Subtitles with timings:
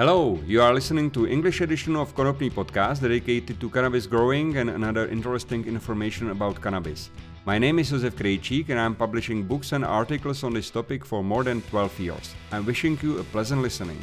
[0.00, 4.70] Hello, you are listening to English edition of Konopný podcast dedicated to cannabis growing and
[4.70, 7.10] another interesting information about cannabis.
[7.44, 11.22] My name is Josef Krejčík and I'm publishing books and articles on this topic for
[11.22, 12.34] more than 12 years.
[12.50, 14.02] I'm wishing you a pleasant listening.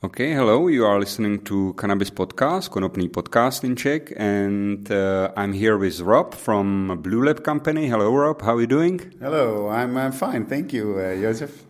[0.00, 0.68] Okay, hello.
[0.68, 5.98] You are listening to Cannabis Podcast, Konopný podcast in Czech, and uh, I'm here with
[5.98, 7.88] Rob from Bluelab Company.
[7.88, 8.40] Hello, Rob.
[8.42, 9.00] How are you doing?
[9.18, 10.46] Hello, I'm, I'm fine.
[10.46, 11.67] Thank you, uh, Josef.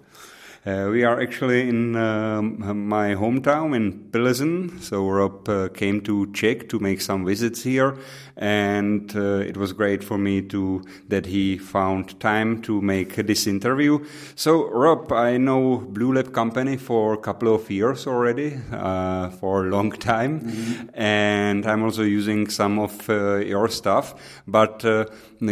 [0.68, 4.78] Uh, we are actually in um, my hometown in Pilsen.
[4.82, 7.96] So Rob uh, came to Czech to make some visits here,
[8.36, 13.46] and uh, it was great for me to that he found time to make this
[13.46, 14.04] interview.
[14.34, 19.70] So Rob, I know Bluelab Company for a couple of years already, uh, for a
[19.70, 20.88] long time, mm-hmm.
[20.92, 24.42] and I'm also using some of uh, your stuff.
[24.46, 25.06] But uh,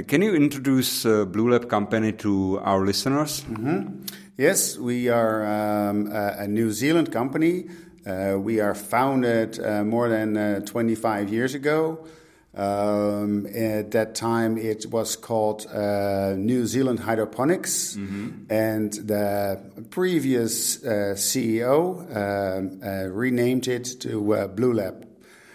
[0.08, 3.44] can you introduce Bluelab Company to our listeners?
[3.48, 4.25] Mm-hmm.
[4.38, 7.70] Yes, we are um, a, a, New Zealand company.
[8.04, 12.06] Uh, we are founded uh, more than uh, 25 years ago.
[12.54, 18.44] Um, at that time, it was called uh, New Zealand Hydroponics, mm-hmm.
[18.50, 24.20] and the previous uh, CEO um, uh, renamed it to
[24.54, 25.06] Bluelab.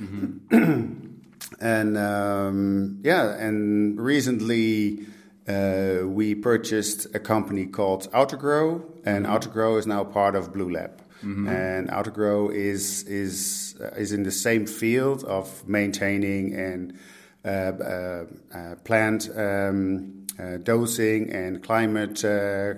[0.02, 0.96] Mm-hmm.
[1.62, 5.06] and um, yeah, and recently
[5.52, 9.34] uh, we purchased a company called Autogrow, and mm-hmm.
[9.34, 10.92] Autogrow is now part of Bluelab.
[11.24, 11.48] Mm-hmm.
[11.48, 16.98] And Autogrow is is uh, is in the same field of maintaining and
[17.46, 22.22] uh, uh, uh plant um, uh, dosing and climate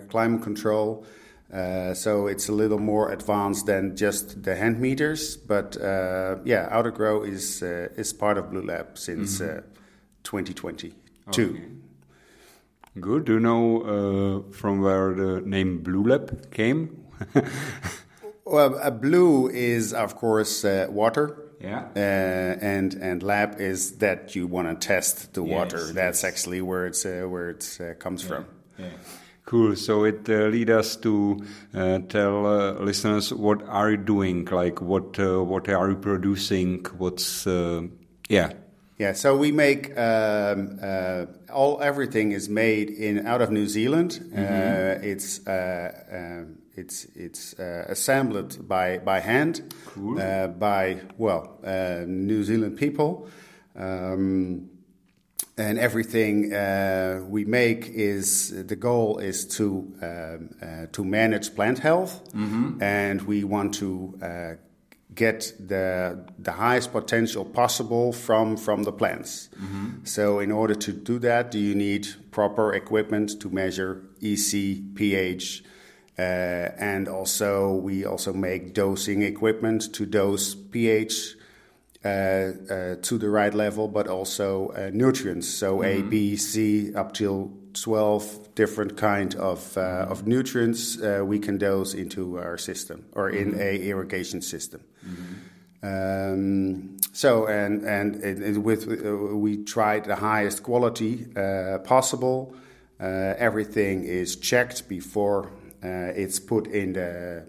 [0.10, 1.06] climate control.
[1.94, 5.78] so it's a little more advanced than just the hand meters, but
[6.46, 9.60] yeah, Autogrow is is part of Bluelab since mm-hmm.
[10.24, 10.92] 2022.
[11.30, 11.74] Okay.
[13.00, 13.26] Good.
[13.26, 17.06] Do you know uh, from where the name Bluelab came?
[18.46, 21.40] well, a blue is, of course, uh, water.
[21.60, 21.88] Yeah.
[21.96, 25.94] Uh, and and lab is that you want to test the yes, water.
[25.94, 26.24] That's yes.
[26.24, 28.30] actually where it's uh, where it uh, comes yeah.
[28.30, 28.46] from.
[28.78, 28.90] Yeah.
[29.46, 29.76] Cool.
[29.76, 34.46] So it uh, leads us to uh, tell uh, listeners what are you doing?
[34.46, 36.86] Like what uh, what are you producing?
[36.98, 37.46] What's
[38.30, 38.52] yeah
[38.98, 44.12] yeah, so we make um, uh, all everything is made in out of New Zealand.
[44.12, 44.38] Mm-hmm.
[44.38, 50.20] Uh, it's uh, um, it's it's uh, assembled by by hand cool.
[50.20, 53.28] Uh, by well uh, New Zealand people,
[53.76, 54.70] um,
[55.58, 56.52] and everything
[57.30, 62.82] we make is the goal is to um, to manage plant health, mm-hmm.
[62.82, 64.58] and we want to
[65.16, 69.50] get the the highest potential possible from from the plants.
[69.56, 70.06] Mm-hmm.
[70.06, 75.64] So in order to do that, do you need proper equipment to measure EC, pH,
[76.18, 81.36] uh, and also we also make dosing equipment to dose pH.
[82.06, 85.48] Uh, uh, to the right level, but also uh, nutrients.
[85.48, 86.06] So mm-hmm.
[86.06, 91.58] A, B, C, up till 12 different kind of, uh, of nutrients uh, we can
[91.58, 93.62] dose into our system or in mm-hmm.
[93.62, 94.82] a irrigation system.
[95.06, 95.34] Mm-hmm.
[95.86, 102.56] Um, so and and it, it with uh, we tried the highest quality uh, possible.
[103.02, 105.52] Uh, everything is checked before
[105.84, 107.44] uh, it's put in the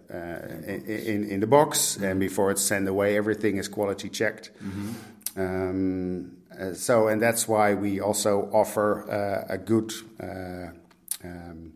[0.67, 2.05] in in the box mm-hmm.
[2.05, 3.17] and before it's sent away.
[3.17, 4.51] Everything is quality checked.
[4.61, 5.41] Mm-hmm.
[5.41, 10.84] Um, uh, so, and that's why we also offer uh, a good uh, um,
[11.25, 11.73] Um,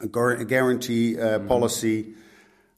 [0.00, 1.48] a guarantee uh, mm-hmm.
[1.48, 2.14] policy.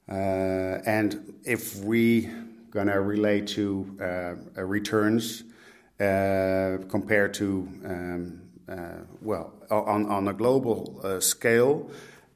[0.09, 2.29] Uh, and if we
[2.71, 5.43] gonna relate to uh, returns
[5.97, 8.41] compared to um,
[9.21, 11.89] well on on a global scale.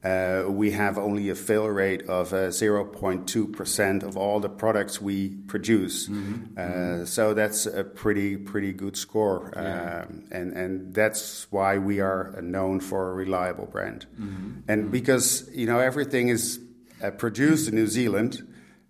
[0.04, 5.30] Uh, we have only a fail rate of uh, 0.2% of all the products we
[5.30, 6.08] produce.
[6.08, 6.58] Mm-hmm.
[6.58, 7.06] Uh, mm-hmm.
[7.06, 10.06] So that's a pretty pretty good score, yeah.
[10.10, 14.08] Um, and and that's why we are known for a reliable brand.
[14.20, 14.62] Mm-hmm.
[14.68, 14.92] And mm-hmm.
[14.92, 16.60] because you know everything is
[17.04, 18.42] uh, produced in New Zealand,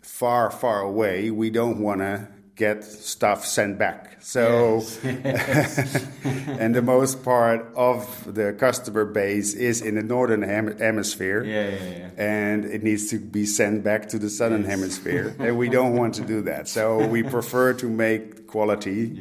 [0.01, 4.17] far far away, we don't want to get stuff sent back.
[4.21, 6.05] So, yes.
[6.23, 11.69] and the most part of the customer base is in the northern hem- hemisphere, yeah,
[11.69, 12.09] yeah, yeah.
[12.17, 14.69] and it needs to be sent back to the southern yes.
[14.69, 16.67] hemisphere, and we don't want to do that.
[16.67, 19.19] So we prefer to make quality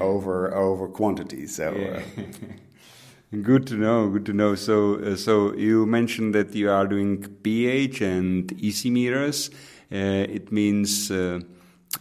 [0.00, 1.46] over over quantity.
[1.46, 1.72] So.
[1.72, 2.02] Uh,
[3.40, 4.10] Good to know.
[4.10, 4.54] Good to know.
[4.56, 9.48] So, uh, so you mentioned that you are doing pH and EC meters.
[9.90, 11.40] Uh, it means uh,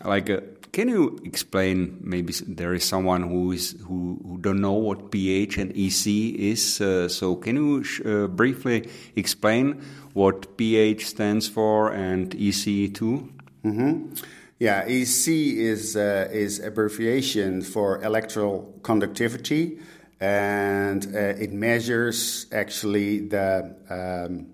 [0.04, 1.98] like a can you explain?
[2.02, 6.08] Maybe there is someone who is who, who don't know what pH and EC
[6.40, 6.80] is.
[6.80, 9.82] Uh, so can you uh, briefly explain
[10.14, 13.30] what pH stands for and EC too?
[13.64, 14.18] Mm -hmm.
[14.60, 15.28] Yeah, EC
[15.58, 19.80] is uh, is abbreviation for electrical conductivity,
[20.20, 24.46] and uh, it measures actually the um,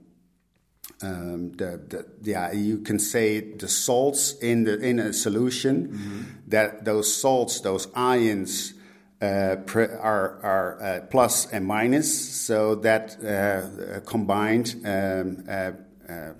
[1.01, 6.21] um, the, the, yeah, you can say the salts in the in a solution mm-hmm.
[6.47, 8.73] that those salts, those ions,
[9.21, 15.71] uh, pre- are are uh, plus and minus, so that uh, combined um, uh,
[16.09, 16.33] uh,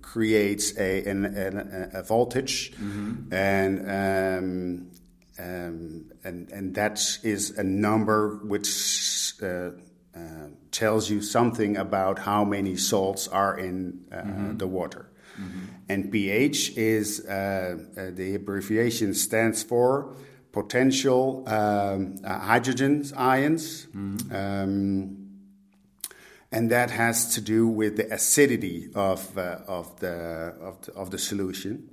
[0.00, 3.34] creates a an, an, a voltage, mm-hmm.
[3.34, 4.90] and um,
[5.40, 8.66] um, and and that is a number which
[10.14, 14.56] uh, tells you something about how many salts are in uh, mm-hmm.
[14.58, 15.10] the water.
[15.40, 15.60] Mm-hmm.
[15.88, 20.14] And pH is uh, uh, the abbreviation stands for
[20.52, 23.86] potential um, uh, hydrogen ions.
[23.86, 24.34] Mm-hmm.
[24.34, 25.18] Um,
[26.50, 31.18] and that has to do with the acidity of, of, the, of, the, of the
[31.18, 31.88] solution.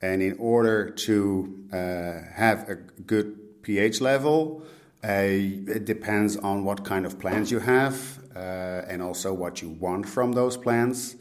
[0.00, 4.62] And in order to have a good pH level,
[5.02, 10.08] it depends on what kind of plans you have uh, and also what you want
[10.08, 11.16] from those plans.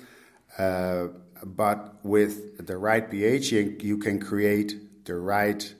[0.57, 1.07] Uh,
[1.43, 5.73] but with the right pH, you, you, can create the right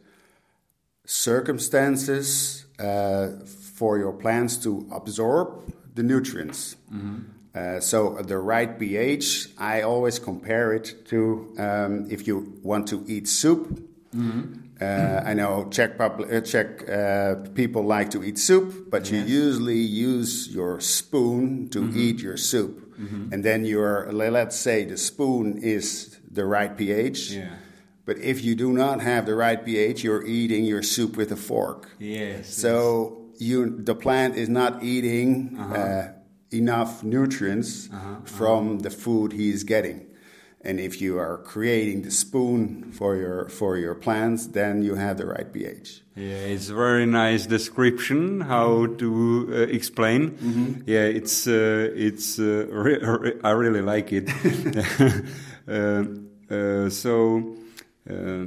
[1.06, 3.30] circumstances uh,
[3.74, 6.76] for your plants to absorb the nutrients.
[6.94, 7.18] Mm-hmm.
[7.56, 13.04] Uh, so the right pH, I always compare it to um, if you want to
[13.08, 13.68] eat soup.
[14.16, 14.67] Mm-hmm.
[14.80, 19.80] Uh, I know Czech, uh, Czech uh, people like to eat soup, but you usually
[19.80, 22.00] use your spoon to mm-hmm.
[22.00, 22.96] eat your soup.
[23.00, 23.34] Mm-hmm.
[23.34, 27.32] And then your, let's say the spoon is the right pH.
[27.32, 27.50] Yeah.
[28.06, 31.36] But if you do not have the right pH, you're eating your soup with a
[31.36, 31.90] fork.
[32.00, 32.56] Yes.
[32.56, 33.42] So yes.
[33.42, 35.74] you, the plant is not eating uh-huh.
[35.76, 36.12] uh,
[36.52, 37.98] enough nutrients uh-huh.
[37.98, 38.20] Uh-huh.
[38.24, 40.07] from the food he is getting.
[40.68, 45.18] And if you are creating the spoon for your for your plants, then you have
[45.18, 46.02] the right pH.
[46.16, 50.22] Yeah, it's a very nice description how to uh, explain.
[50.22, 50.82] Mm -hmm.
[50.86, 52.46] Yeah, it's uh, it's uh,
[52.84, 54.28] re re I really like it.
[55.68, 56.06] Uh,
[56.50, 57.44] uh, so,
[58.10, 58.46] uh,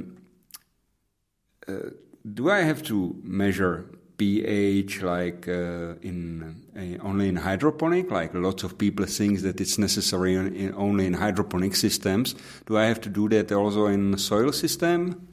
[2.33, 3.85] do I have to measure
[4.21, 9.79] pH like uh, in uh, only in hydroponic like lots of people think that it's
[9.79, 12.35] necessary in, in, only in hydroponic systems.
[12.67, 15.27] Do i have to do that also in soil system?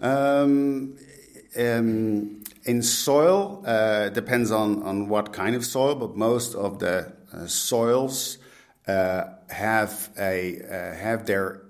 [0.00, 0.96] Um,
[1.58, 7.12] um, in soil uh, depends on, on what kind of soil but most of the
[7.30, 8.38] uh, soils
[8.88, 11.60] uh, have a uh, have their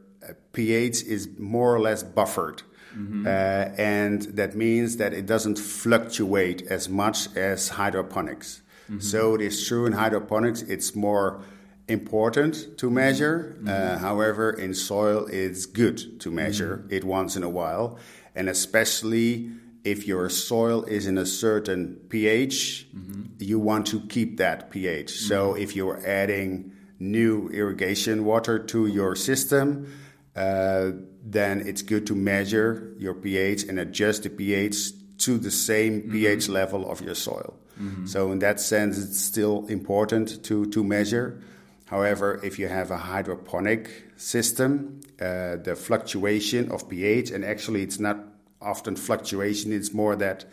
[0.52, 2.62] pH is more or less buffered
[2.96, 3.26] Mm-hmm.
[3.26, 3.30] Uh,
[3.76, 8.62] and that means that it doesn't fluctuate as much as hydroponics.
[8.84, 9.00] Mm-hmm.
[9.00, 11.42] So it is true in hydroponics, it's more
[11.88, 13.56] important to measure.
[13.58, 13.68] Mm-hmm.
[13.68, 16.94] Uh, however, in soil, it's good to measure mm-hmm.
[16.94, 17.98] it once in a while.
[18.34, 19.50] And especially
[19.84, 23.22] if your soil is in a certain pH, mm-hmm.
[23.38, 25.10] you want to keep that pH.
[25.10, 25.62] So mm-hmm.
[25.62, 29.92] if you're adding new irrigation water to your system,
[30.36, 30.90] uh,
[31.24, 36.12] then it's good to measure your pH and adjust the pH to the same mm-hmm.
[36.12, 37.54] pH level of your soil.
[37.80, 38.06] Mm-hmm.
[38.06, 41.40] So in that sense, it's still important to to measure.
[41.86, 48.00] However, if you have a hydroponic system, uh, the fluctuation of pH, and actually it's
[48.00, 48.18] not
[48.60, 50.44] often fluctuation, it's more that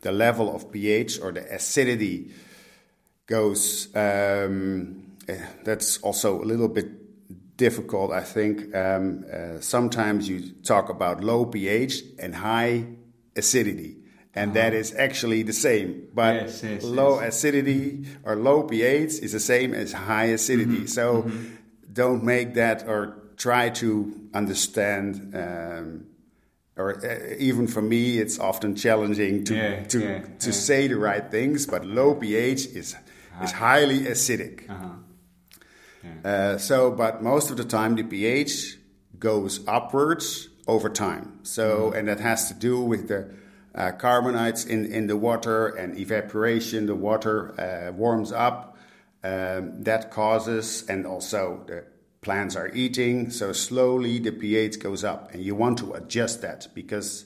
[0.00, 2.30] the level of pH or the acidity
[3.26, 3.88] goes.
[3.94, 6.97] Um, eh, that's also a little bit
[7.58, 8.10] difficult.
[8.10, 12.86] I think um, uh, sometimes you talk about low pH and high
[13.36, 13.96] acidity,
[14.34, 14.60] and uh-huh.
[14.60, 16.08] that is actually the same.
[16.14, 17.34] But yes, yes, low yes.
[17.34, 20.86] acidity or low pH is the same as high acidity.
[20.86, 20.86] Mm-hmm.
[20.86, 21.56] So mm-hmm.
[21.92, 25.34] don't make that or try to understand.
[25.34, 26.06] Um,
[26.76, 30.52] or uh, even for me, it's often challenging to yeah, to, yeah, to yeah.
[30.52, 31.66] say the right things.
[31.66, 32.96] But low pH is
[33.42, 34.70] is highly acidic.
[34.70, 35.07] Uh-huh.
[36.24, 38.78] Uh, so, but most of the time, the pH
[39.18, 41.40] goes upwards over time.
[41.42, 41.98] So, mm.
[41.98, 43.34] and that has to do with the
[43.74, 43.92] uh,
[44.68, 46.86] in, in the water and evaporation.
[46.86, 48.76] The water uh, warms up.
[49.24, 51.84] Um, that causes, and also the
[52.20, 53.30] plants are eating.
[53.30, 57.24] So slowly the pH goes up, and you want to adjust that because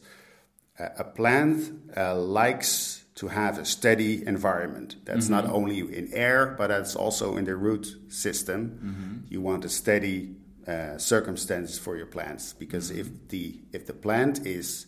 [0.78, 4.96] uh, a plant uh, likes to have a steady environment.
[5.04, 5.34] That's mm-hmm.
[5.34, 8.80] not only in air, but that's also in the root system.
[8.82, 9.32] Mm-hmm.
[9.32, 13.00] You want a steady uh, circumstances for your plants because mm-hmm.
[13.00, 14.86] if the if the plant is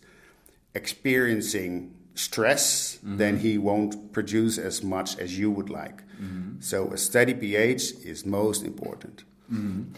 [0.73, 3.17] experiencing stress, mm-hmm.
[3.17, 6.01] then he won't produce as much as you would like.
[6.19, 6.61] Mm-hmm.
[6.61, 9.23] So a steady pH is most important.
[9.51, 9.93] Mm-hmm.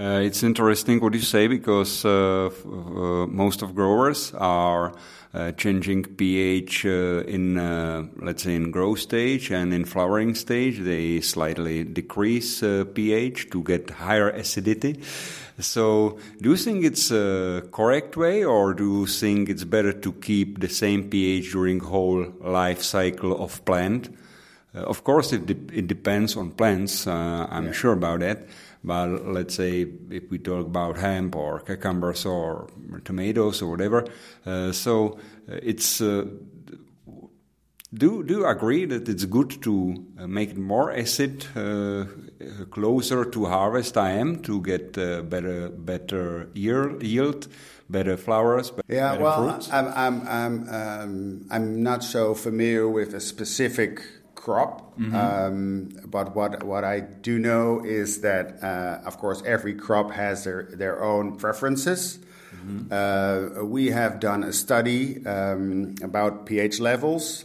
[0.00, 4.94] Uh, it's interesting what you say because uh, uh, most of growers are
[5.34, 10.78] uh, changing pH uh, in, uh, let's say, in growth stage and in flowering stage.
[10.78, 15.02] They slightly decrease pH to get higher acidity.
[15.60, 20.12] So, do you think it's a correct way, or do you think it's better to
[20.12, 24.08] keep the same pH during whole life cycle of plant?
[24.74, 27.06] of course, it, de- it depends on plants.
[27.06, 27.72] I'm yeah.
[27.72, 28.46] sure about that.
[28.84, 32.68] But let's say if we talk about hemp or cucumbers or
[33.04, 34.06] tomatoes or whatever,
[34.46, 35.18] uh, so
[35.50, 36.00] uh, it's.
[36.00, 36.26] Uh,
[37.92, 42.04] do do you agree that it's good to uh, make it more acid uh,
[42.70, 47.48] closer to harvest time to get uh, better better yield,
[47.88, 48.70] better flowers?
[48.70, 49.72] Better, yeah, better well, fruits?
[49.72, 54.02] I'm I'm I'm um, I'm not so familiar with a specific
[54.48, 54.98] crop.
[54.98, 55.14] Mm-hmm.
[55.14, 60.44] Um, but what what I do know is that, uh, of course, every crop has
[60.44, 62.18] their their own preferences.
[62.56, 62.88] Mm-hmm.
[62.90, 67.44] Uh, we have done a study um, about pH levels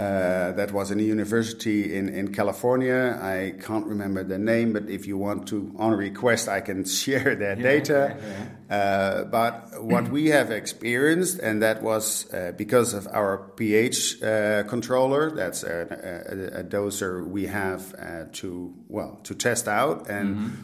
[0.00, 3.18] uh, that was in a university in, in California.
[3.20, 7.34] I can't remember the name, but if you want to, on request, I can share
[7.34, 8.16] that yeah, data.
[8.16, 8.76] Yeah, yeah.
[8.76, 14.62] Uh, but what we have experienced, and that was uh, because of our pH uh,
[14.64, 20.36] controller, that's a, a, a, doser we have uh, to well to test out, and
[20.36, 20.54] mm-hmm.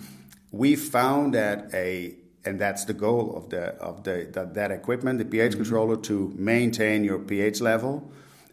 [0.52, 2.14] we found that a
[2.44, 5.62] and that's the goal of the of the, the that equipment, the pH mm-hmm.
[5.62, 8.10] controller, to maintain your pH level.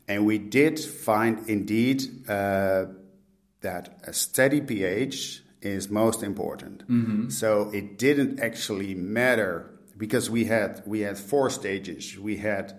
[0.08, 2.86] And we did find indeed uh,
[3.62, 6.88] that a steady pH is most important.
[6.88, 7.30] Mm-hmm.
[7.30, 12.18] So it didn't actually matter because we had we had four stages.
[12.18, 12.74] We had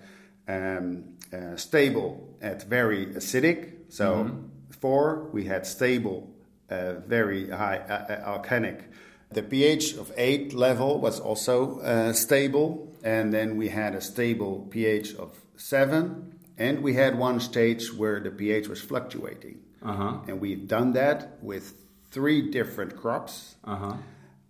[0.47, 3.73] um, uh, stable at very acidic.
[3.89, 4.47] So mm-hmm.
[4.81, 6.31] four, we had stable,
[6.71, 8.83] uh, very high uh, uh, alkalic.
[9.31, 14.67] The pH of eight level was also uh, stable, and then we had a stable
[14.71, 19.61] pH of seven and we had one stage where the pH was fluctuating.
[19.83, 20.19] Uh-huh.
[20.27, 21.75] And we've done that with
[22.11, 23.57] three different crops.
[23.65, 23.95] Uh-huh.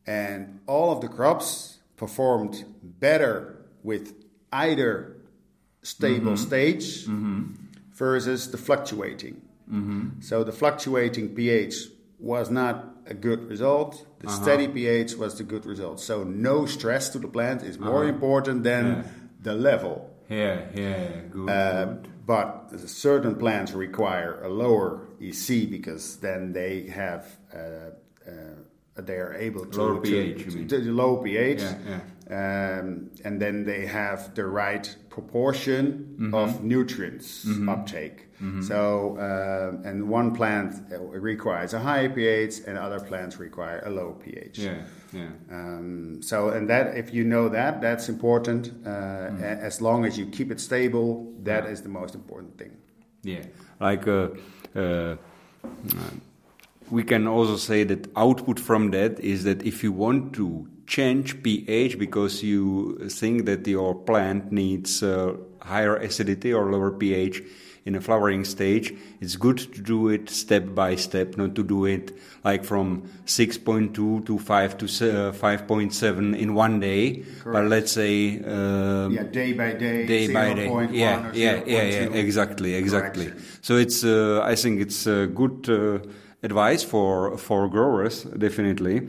[0.06, 4.14] And all of the crops performed better with
[4.52, 5.16] either
[5.82, 6.48] stable mm-hmm.
[6.48, 7.54] stage mm-hmm.
[7.92, 9.40] versus the fluctuating.
[9.70, 10.20] Mm-hmm.
[10.20, 14.06] So the fluctuating pH was not a good result.
[14.20, 14.42] The uh-huh.
[14.42, 16.00] steady pH was the good result.
[16.00, 18.12] So no stress to the plant is more uh-huh.
[18.12, 19.02] important than yeah.
[19.40, 20.13] the level.
[20.28, 21.94] Yeah, yeah, good, uh.
[22.26, 27.90] But certain plants require a lower EC because then they have uh,
[28.26, 28.54] uh,
[28.96, 32.00] they are able to lower pH, to, to, to low pH, yeah, yeah.
[32.30, 36.34] Um, and then they have the right proportion mm-hmm.
[36.34, 37.68] of nutrients mm-hmm.
[37.68, 38.32] uptake.
[38.36, 38.62] Mm-hmm.
[38.62, 44.12] So, uh, and one plant requires a high pH, and other plants require a low
[44.12, 44.58] pH.
[44.58, 44.82] Yeah,
[45.14, 45.28] yeah.
[45.50, 48.68] Um, so, and that if you know that, that's important.
[48.84, 49.42] Uh, mm-hmm.
[49.42, 51.70] As long as you keep it stable, that yeah.
[51.70, 52.76] is the most important thing.
[53.22, 53.44] Yeah,
[53.80, 54.06] like.
[54.08, 54.28] Uh,
[54.74, 55.16] uh
[56.90, 61.42] we can also say that output from that is that if you want to change
[61.42, 67.42] pH because you think that your plant needs uh, higher acidity or lower pH
[67.84, 71.84] in a flowering stage, it's good to do it step by step, not to do
[71.84, 77.44] it like from 6.2 to 5 to uh, 5.7 in one day, Correct.
[77.44, 82.08] but let's say um, yeah, day by day, day by day, yeah, yeah, yeah, yeah,
[82.14, 83.32] exactly, exactly.
[83.60, 85.98] So it's uh, I think it's a good uh,
[86.42, 89.08] advice for for growers, definitely.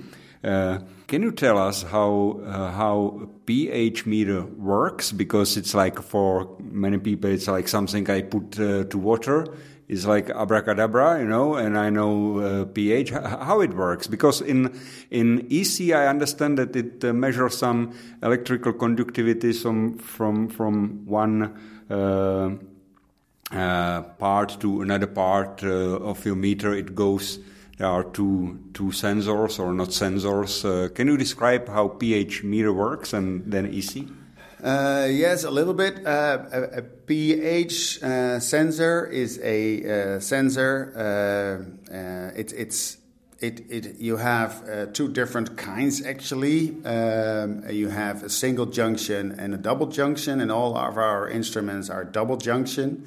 [1.08, 5.12] Can you tell us how uh, how pH meter works?
[5.12, 9.46] Because it's like for many people, it's like something I put uh, to water.
[9.88, 14.08] It's like abracadabra, you know, and I know uh, pH how it works.
[14.08, 14.76] Because in
[15.12, 17.94] in EC, I understand that it uh, measures some
[18.24, 21.54] electrical conductivity from from from one
[21.88, 22.50] uh,
[23.52, 27.38] uh, part to another part of your meter, it goes.
[27.78, 30.64] There are two two sensors or not sensors.
[30.64, 34.08] Uh, can you describe how pH meter works and then EC?
[34.64, 36.06] Uh, yes, a little bit.
[36.06, 40.94] Uh, a, a, pH uh, sensor is a sensor.
[42.36, 42.98] It, it's
[43.40, 46.82] it, it, you have two different kinds actually.
[46.86, 51.90] Um, you have a single junction and a double junction, and all of our instruments
[51.90, 53.06] are double junction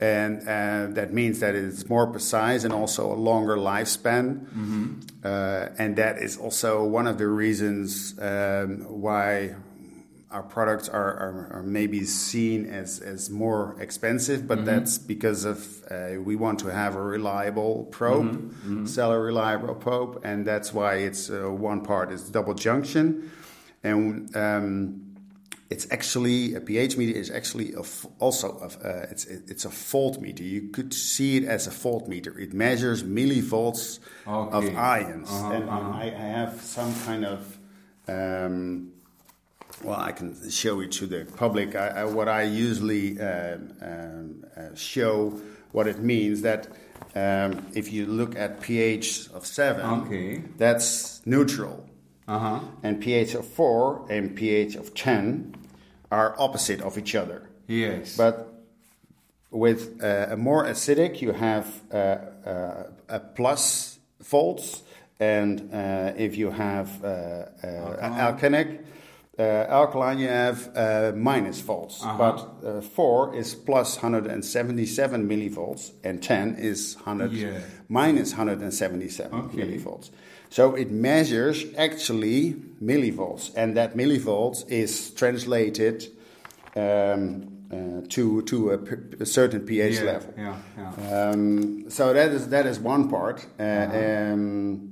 [0.00, 4.46] and uh, that means that it's more precise and also a longer lifespan.
[4.46, 4.94] Mm-hmm.
[5.22, 9.54] Uh, and that is also one of the reasons um, why
[10.30, 14.66] our products are, are, are, maybe seen as, as more expensive, but mm-hmm.
[14.66, 18.74] that's because of uh, we want to have a reliable probe, mm-hmm.
[18.74, 18.86] mm-hmm.
[18.86, 23.28] sell a reliable probe, and that's why it's uh, one part is double junction,
[23.82, 25.09] and um,
[25.70, 29.68] it's actually a pH meter is actually a f- also a, uh, it's it's a
[29.68, 30.42] volt meter.
[30.42, 32.36] You could see it as a volt meter.
[32.36, 34.56] It measures millivolts okay.
[34.56, 35.90] of ions, uh-huh, and uh-huh.
[35.94, 37.58] I, I, have some kind of.
[38.08, 38.92] Um,
[39.84, 41.76] well, I can show it to the public.
[41.76, 46.66] I, I, what I usually uh, um, uh, show what it means that
[47.14, 50.42] um, if you look at pH of seven, okay.
[50.56, 51.88] that's neutral,
[52.26, 52.58] uh-huh.
[52.82, 55.54] and pH of four and pH of ten
[56.10, 57.48] are opposite of each other.
[57.66, 58.52] Yes, but
[59.50, 64.82] with uh, a more acidic, you have uh, uh, a plus volts,
[65.18, 68.80] and uh, if you have alkalic
[69.40, 72.18] uh, alkaline, you have uh, minus volts, uh-huh.
[72.62, 77.60] but uh, 4 is plus 177 millivolts, and 10 is 100 yeah.
[77.88, 79.56] minus 177 okay.
[79.56, 80.10] millivolts.
[80.50, 86.08] So it measures actually millivolts, and that millivolts is translated
[86.74, 90.34] um, uh, to to a, p- a certain pH yeah, level.
[90.36, 91.30] Yeah, yeah.
[91.30, 93.46] Um, so that is that is one part.
[93.58, 94.32] Uh, uh-huh.
[94.32, 94.90] um,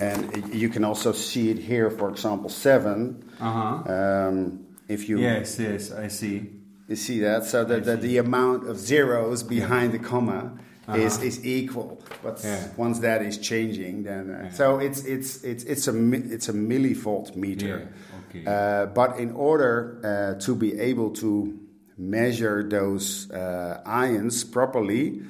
[0.00, 3.92] and you can also see it here, for example, 7 uh-huh.
[3.92, 6.50] Um, if you yes, yes, I see.
[6.88, 10.98] You see that, so that, that the amount of zeros behind the comma uh-huh.
[10.98, 12.00] is is equal.
[12.22, 12.68] But yeah.
[12.76, 14.50] once that is changing, then uh, yeah.
[14.50, 17.92] so it's it's it's it's a it's a millivolt meter.
[18.30, 18.44] Okay.
[18.46, 21.58] Uh, but in order uh, to be able to
[21.96, 25.22] measure those uh, ions properly,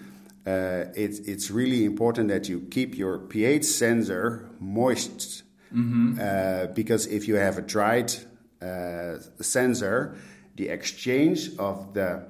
[0.46, 5.42] uh, it's it's really important that you keep your pH sensor moist
[5.74, 6.18] mm-hmm.
[6.20, 8.12] uh, because if you have a dried
[8.62, 10.16] uh, sensor,
[10.56, 12.26] the exchange of the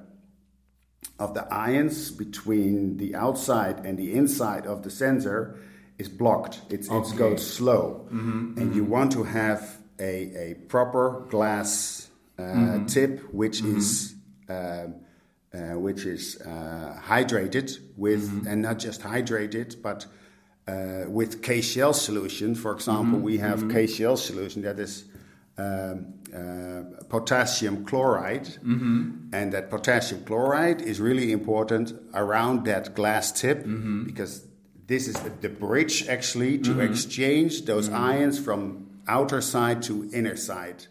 [1.19, 5.59] of the ions between the outside and the inside of the sensor
[5.97, 6.61] is blocked.
[6.69, 7.09] It's, okay.
[7.09, 8.29] It goes slow, mm-hmm.
[8.29, 8.73] and mm-hmm.
[8.73, 12.85] you want to have a, a proper glass uh, mm-hmm.
[12.87, 13.77] tip, which mm-hmm.
[13.77, 14.15] is
[14.49, 14.87] uh,
[15.55, 18.47] uh, which is uh, hydrated with, mm-hmm.
[18.47, 20.05] and not just hydrated, but
[20.67, 22.55] uh, with KCl solution.
[22.55, 23.21] For example, mm-hmm.
[23.21, 23.77] we have mm-hmm.
[23.77, 25.05] KCl solution that is
[25.57, 26.15] um,
[27.09, 29.29] potassium chloride, mm-hmm.
[29.33, 34.03] and that potassium chloride is really important around that glass tip mm-hmm.
[34.03, 34.47] because
[34.87, 36.81] this is the bridge actually to mm-hmm.
[36.81, 40.87] exchange those ions from outer side to inner side,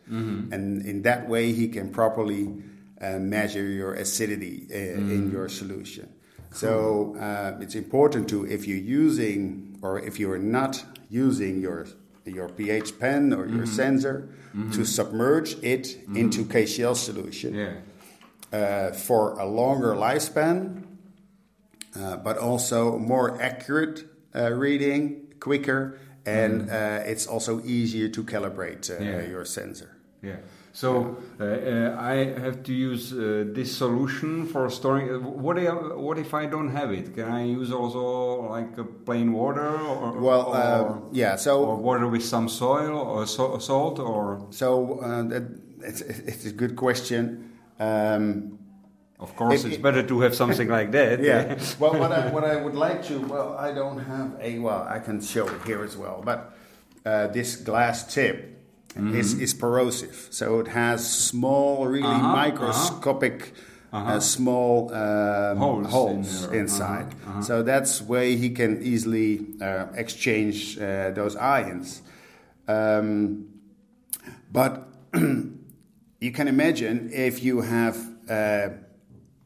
[0.53, 2.63] and in that way he can properly
[3.01, 6.09] uh, measure your acidity uh, in your solution.
[6.51, 6.59] Cool.
[6.59, 11.87] So uh, it's important to if you're using or if you're not using your
[12.25, 13.65] your pH pen or your mm-hmm.
[13.65, 14.71] sensor mm-hmm.
[14.71, 16.17] to submerge it mm-hmm.
[16.17, 18.59] into KCl solution yeah.
[18.59, 20.85] uh, for a longer lifespan,
[21.97, 27.09] uh, but also more accurate uh, reading, quicker, and mm-hmm.
[27.09, 29.29] it's also easier to calibrate yeah.
[29.29, 29.97] your sensor.
[30.23, 30.37] Yeah.
[30.75, 35.09] So uh, uh, I have to use uh, this solution for storing.
[35.09, 37.15] Uh, what if, what if I don't have it?
[37.15, 41.77] Can I use also like a plain water or well, uh, or, yeah, so or
[41.77, 45.45] water with some soil or so, salt or so uh, that,
[45.81, 47.53] it's, it's, a good question.
[47.79, 48.59] Um,
[49.21, 51.21] of course, it, it's better to have something like that.
[51.23, 51.57] Yeah.
[51.79, 54.99] well, what I, what I would like to, well, I don't have a, well, I
[54.99, 56.53] can show it here as well, but
[57.05, 58.54] this glass tip
[58.97, 59.17] mm-hmm.
[59.17, 60.29] is, is corrosive.
[60.31, 63.55] So it has small, really uh-huh, microscopic.
[63.93, 64.15] Uh-huh.
[64.15, 67.07] Uh, small um, holes, holes in inside.
[67.13, 67.43] Uh-huh, uh-huh.
[67.43, 72.03] So that's way he can easily uh, exchange uh, those ions.
[72.67, 73.51] Um,
[74.51, 77.97] but you can imagine if you have
[78.29, 78.71] uh,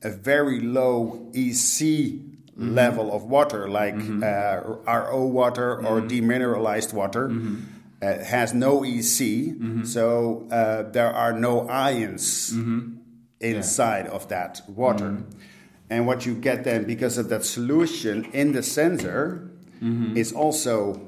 [0.02, 2.72] a very low EC mm-hmm.
[2.72, 4.22] level of water, like mm-hmm.
[4.24, 6.08] Uh, RO water or mm-hmm.
[6.08, 9.84] demineralized water mm-hmm uh, has no EC, mm-hmm.
[9.84, 12.96] so uh, there are no ions mm-hmm.
[13.40, 14.12] inside yeah.
[14.12, 15.10] of that water.
[15.10, 15.38] Mm-hmm.
[15.90, 19.50] And what you get then, because of that solution in the sensor,
[19.82, 20.16] mm-hmm.
[20.16, 21.00] is also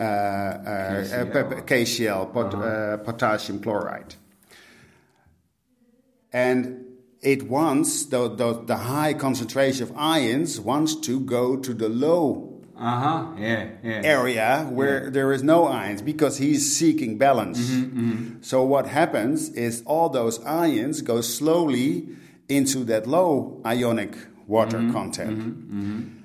[0.00, 2.62] uh, KCl, uh, KCl pot, uh-huh.
[2.62, 4.14] Uh, potassium chloride.
[6.32, 6.86] And
[7.20, 12.49] it wants, the, the, the high concentration of ions wants to go to the low
[12.80, 13.26] uh-huh.
[13.38, 14.00] yeah, yeah.
[14.02, 15.10] area where yeah.
[15.10, 17.60] there is no ions because he's seeking balance.
[17.60, 18.42] Mm-hmm, mm-hmm.
[18.42, 22.08] So what happens is all those ions go slowly
[22.48, 24.16] into that low ionic
[24.46, 25.38] water mm-hmm, content.
[25.38, 26.16] Mm-hmm, mm-hmm.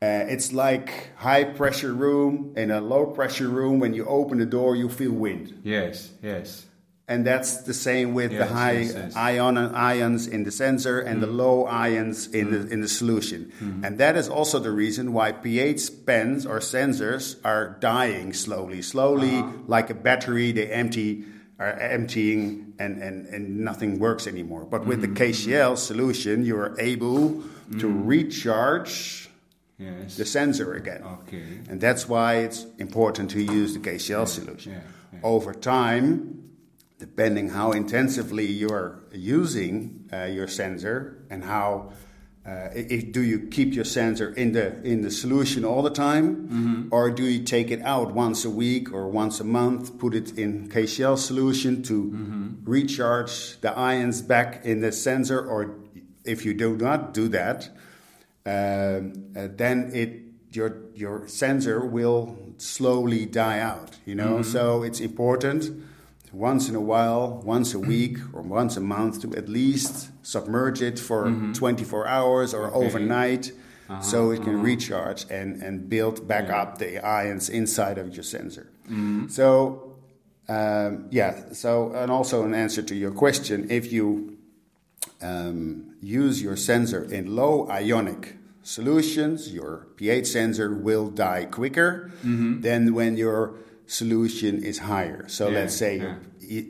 [0.00, 3.80] Uh, it's like high pressure room in a low pressure room.
[3.80, 5.60] When you open the door, you feel wind.
[5.64, 6.66] Yes, yes.
[7.08, 11.64] And that's the same with the high ion ions in the sensor and the low
[11.64, 13.50] ions in the in the solution.
[13.82, 19.42] And that is also the reason why pH pens or sensors are dying slowly, slowly
[19.66, 20.52] like a battery.
[20.52, 21.24] They empty
[21.58, 24.64] are emptying and, and, and nothing works anymore.
[24.64, 27.42] But with the KCl solution, you are able
[27.80, 29.24] to recharge
[29.80, 30.16] Yes.
[30.16, 31.02] the sensor again.
[31.04, 31.42] Okay.
[31.70, 34.72] And that's why it's important to use the KCl solution.
[34.72, 34.80] yeah,
[35.12, 35.20] yeah.
[35.22, 36.47] Over time,
[36.98, 41.92] depending how intensively you're using uh, your sensor and how
[42.46, 46.26] uh, if, do you keep your sensor in the in the solution all the time,
[46.48, 46.88] Mm-hmm.
[46.90, 50.38] or do you take it out once a week or once a month, put it
[50.38, 52.48] in KCl solution to Mm-hmm.
[52.64, 55.74] recharge the ions back in the sensor, or
[56.24, 57.68] if you do not do that,
[58.46, 60.22] um, uh, then it
[60.56, 63.98] your your sensor will slowly die out.
[64.06, 65.70] You know, so it's important
[66.32, 68.36] once in a while, once a week mm-hmm.
[68.36, 71.52] or once a month, to at least submerge it for mm-hmm.
[71.52, 73.52] 24 hours or overnight.
[73.88, 74.02] Uh-huh.
[74.02, 74.64] So it can uh-huh.
[74.64, 78.70] recharge and, and build back up the ions inside of your sensor.
[78.84, 79.28] Mm-hmm.
[79.28, 79.96] So,
[80.48, 84.36] um, yeah, so, and also an answer to your question if you
[85.22, 92.10] um, use your sensor in low ionic solutions, your pH sensor will die quicker
[92.60, 93.54] than when your
[93.88, 95.24] solution is higher.
[95.28, 95.54] So Mm-hmm.
[95.54, 96.14] Yeah, let's say yeah.
[96.40, 96.64] your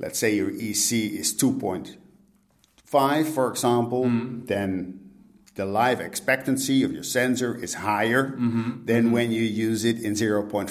[0.00, 4.46] let's say your EC is 2.5, for example, Mm-hmm.
[4.46, 5.00] then
[5.54, 8.84] the life expectancy of your sensor is higher Mm-hmm.
[8.86, 10.70] than when you use it in 0.5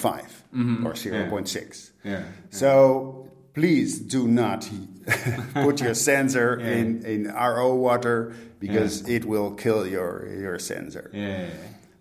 [0.86, 1.92] or 0.6.
[2.04, 2.24] Yeah.
[2.50, 4.70] So please do not
[5.54, 11.10] put your sensor in, in RO water because it will kill your, your sensor.
[11.14, 11.50] Yeah.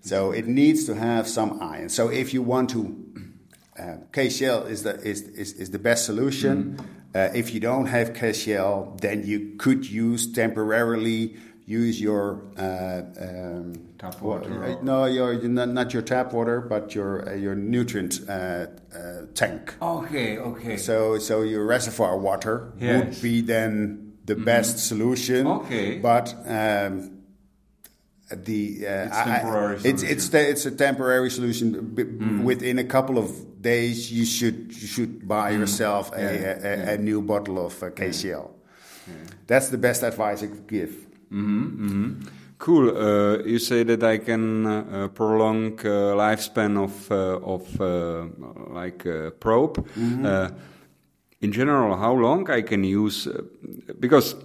[0.01, 1.89] So it needs to have some iron.
[1.89, 3.02] So if you want to,
[3.79, 6.79] uh, KCl is the is, is, is the best solution.
[7.15, 13.73] Uh, if you don't have KCl, then you could use temporarily use your uh, um,
[13.99, 17.55] Tap wa- water uh, no, your not, not your tap water, but your uh, your
[17.55, 19.75] nutrient uh, uh, tank.
[19.81, 20.77] Okay, okay.
[20.77, 23.05] So, so your reservoir water Yes.
[23.15, 25.47] would be then the best solution.
[25.47, 25.99] Okay.
[25.99, 27.22] But um,
[28.37, 31.73] the uh, It's I- I- temporary It's it's it's a temporary solution.
[31.95, 32.05] B-
[32.45, 33.29] Within a couple of
[33.63, 37.83] days, you should you should buy yourself a, Yeah, a, a, a new bottle of
[37.83, 38.51] uh, KCl.
[39.47, 40.91] That's the best advice I could give.
[42.59, 42.91] Cool.
[42.97, 48.27] Uh, you say that I can uh, prolong uh, lifespan of uh, of uh,
[48.73, 49.85] like uh, probe.
[50.25, 50.51] Uh,
[51.41, 53.27] in general, how long I can use?
[53.27, 53.43] Uh,
[53.99, 54.37] because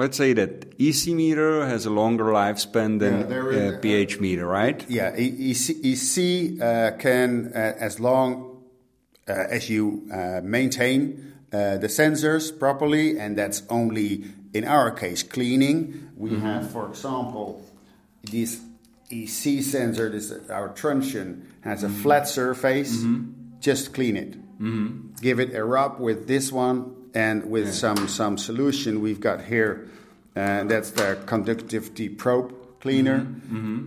[0.00, 4.84] let's say that EC meter has a longer lifespan than Yeah, uh, pH meter, right?
[4.88, 8.28] Yeah, EC, EC uh, can, uh, as long
[9.28, 15.22] uh, as you uh, maintain uh, the sensors properly, and that's only in our case
[15.22, 16.10] cleaning.
[16.16, 17.62] We have, for example,
[18.22, 18.60] this
[19.10, 20.08] EC sensor.
[20.08, 23.04] This our truncheon has a flat surface.
[23.60, 24.32] Just clean it.
[25.20, 29.88] Give it a rub with this one and with some some solution we've got here.
[30.36, 33.26] Uh, that's the conductivity probe cleaner.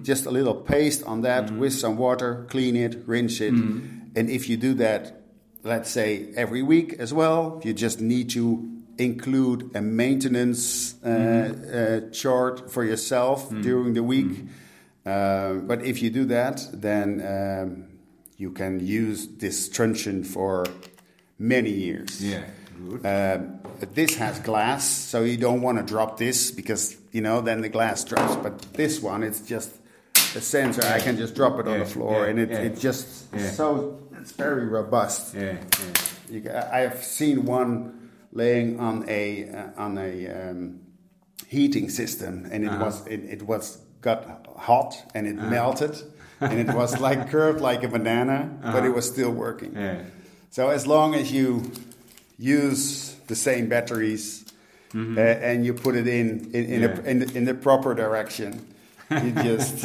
[0.04, 3.54] Just a little paste on that with some water, clean it, rinse it.
[3.54, 5.22] And if you do that,
[5.64, 12.12] let's say every week as well, you just need to include a maintenance uh, uh,
[12.12, 14.46] chart for yourself during the week.
[15.06, 17.88] Uh, but if you do that, then um,
[18.38, 20.66] you can use this truncheon for
[21.40, 22.24] many years.
[22.24, 22.44] Yeah.
[23.06, 23.60] Um,
[23.94, 27.70] this has glass, so you don't want to drop this because you know then the
[27.70, 28.36] glass drops.
[28.38, 29.72] But this one, it's just
[30.36, 30.84] a sensor.
[30.86, 32.58] I can just drop it on the floor, yeah, and it, yeah.
[32.60, 33.52] it just Yeah.
[33.52, 35.34] so it's very robust.
[35.36, 35.58] Yeah.
[35.58, 35.94] yeah.
[36.30, 40.80] You, I have seen one laying on a uh, on a um,
[41.48, 42.86] heating system, and it Uh-huh.
[42.86, 45.96] was it, it was got hot and it melted,
[46.42, 49.76] and it was like curved like a banana, but it was still working.
[49.78, 49.86] Uh-huh.
[49.86, 50.02] Yeah.
[50.50, 51.72] So as long as you
[52.38, 54.42] use the same batteries
[54.94, 55.18] Mm-hmm.
[55.18, 56.88] uh, and you put it in in, in, Yeah.
[56.90, 58.62] a, in, the, in the proper direction,
[59.10, 59.84] It just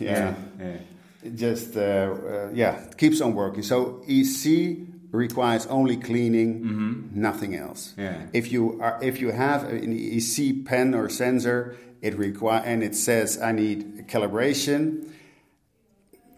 [0.00, 0.76] yeah, Yeah.
[1.22, 3.62] it just uh, uh, yeah keeps on working.
[3.62, 4.78] So EC
[5.12, 7.92] requires only cleaning, nothing else.
[7.92, 8.00] Mm-hmm.
[8.00, 8.26] Yeah.
[8.32, 12.94] If you are if you have an EC pen or sensor, it require and it
[12.94, 15.10] says I need calibration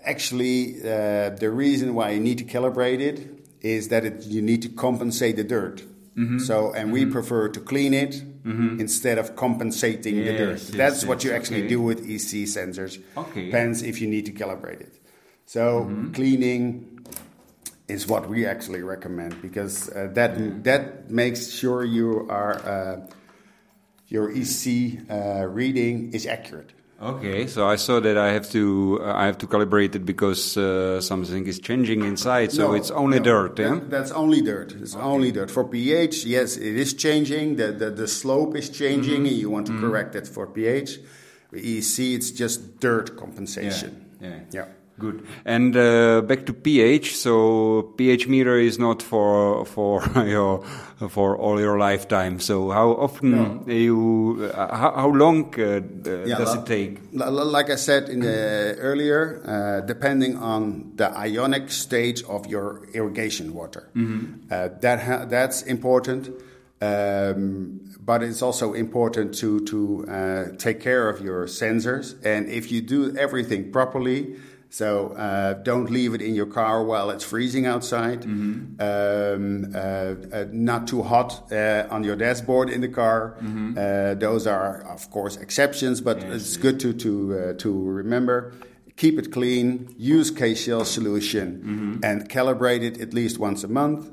[0.05, 4.63] actually uh, the reason why you need to calibrate it is that it, you need
[4.63, 5.83] to compensate the dirt.
[6.17, 6.39] Mm-hmm.
[6.41, 10.51] So, and we prefer to clean it instead of compensating the dirt.
[10.59, 11.69] Yes, yes, That's what you actually okay.
[11.69, 13.01] do with EC sensors.
[13.17, 13.51] Okay.
[13.51, 14.95] Pens if you need to calibrate it.
[15.47, 16.13] So, Mm-hmm.
[16.13, 17.07] cleaning
[17.89, 23.07] is what we actually recommend because uh, that that makes sure you are uh,
[24.09, 26.73] your EC uh, reading is accurate.
[27.01, 30.57] Okay, so I saw that I have to uh, I have to calibrate it because
[30.57, 32.51] uh, something is changing inside.
[32.51, 33.79] So No, it's only no, dirt, yeah.
[33.89, 34.73] that's only dirt.
[34.73, 35.49] It's only dirt.
[35.51, 37.55] For pH, yes, it is changing.
[37.57, 39.27] The the, the slope is changing, Mm-hmm.
[39.27, 40.99] and you want to correct it for pH.
[41.51, 44.05] For EC, it's just dirt compensation.
[44.21, 44.41] Yeah.
[44.51, 44.67] Yeah.
[44.99, 45.23] Good.
[45.45, 47.17] And uh, back to pH.
[47.17, 50.63] So pH meter is not for for your
[51.09, 52.41] for all your lifetime.
[52.41, 55.81] So how often you uh, how, how long uh, uh,
[56.39, 57.01] does it take?
[57.13, 62.47] li- li- Like I said in the earlier, uh, depending on the ionic stage of
[62.47, 64.51] your irrigation water, Mm-hmm.
[64.51, 66.29] uh, that ha- that's important.
[66.81, 72.71] Um, but it's also important to to uh, take care of your sensors, and if
[72.73, 74.37] you do everything properly.
[74.71, 78.25] So uh, don't leave it in your car while it's freezing outside.
[78.25, 78.77] Um,
[79.75, 83.37] uh, uh, not too hot uh, on your dashboard in the car.
[83.79, 88.53] Uh, those are, of course, exceptions, but it's good to to uh, to remember.
[88.97, 89.95] Keep it clean.
[89.97, 94.11] Use KCl solution and calibrate it at least once a month.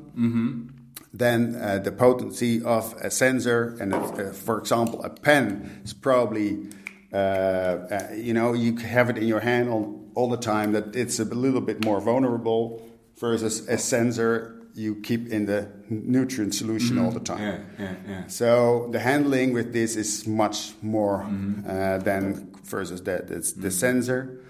[1.13, 6.67] Then uh, the potency of a sensor, and uh, for example, a pen is probably,
[7.13, 10.71] uh, uh, you know, you have it in your hand all, all the time.
[10.71, 12.81] That it's a little bit more vulnerable
[13.17, 17.39] versus a sensor you keep in the nutrient solution all the time.
[17.39, 18.27] Yeah, yeah, yeah.
[18.27, 21.23] So the handling with this is much more
[21.67, 24.41] uh, than versus that it's the sensor.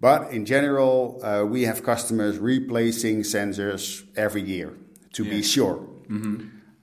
[0.00, 4.74] But in general, uh, we have customers replacing sensors every year
[5.12, 5.88] to be sure.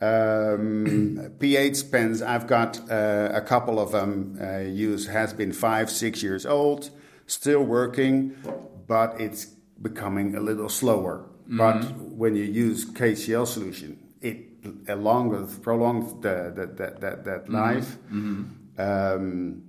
[0.02, 5.89] Um, pH pens, I've got uh, a couple of them uh, used, has been five,
[5.89, 6.91] six years old,
[7.31, 8.35] still working,
[8.87, 9.45] but it's
[9.81, 11.25] becoming a little slower.
[11.47, 11.83] But
[12.21, 14.45] when you use KCL solution, it
[14.87, 17.97] along with prolongs the, the, that that, that life.
[18.77, 19.63] Um,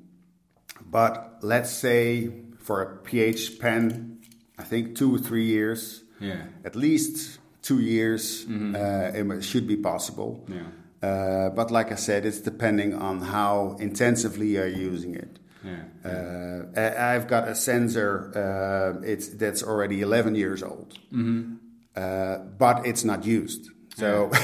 [0.91, 4.19] but let's say for a pH pen,
[4.59, 6.43] I think two or three years, Yeah.
[6.65, 10.47] at least two years, uh, it should be possible.
[10.49, 11.09] Yeah.
[11.09, 15.39] Uh, but like I said, it's depending on how intensively you're using it.
[15.65, 15.83] Yeah.
[16.05, 18.33] Uh, I've got a sensor.
[18.35, 20.95] Uh, it's that's already 11 years old,
[21.97, 23.71] uh, but it's not used.
[23.97, 24.31] So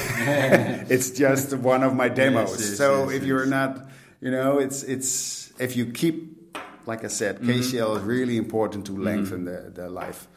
[0.89, 2.51] it's just one of my demos.
[2.51, 3.87] Yes, yes, so yes, if you're not,
[4.21, 8.91] you know, it's it's if you keep, like I said, KCL is really important to
[8.97, 10.27] lengthen the, the life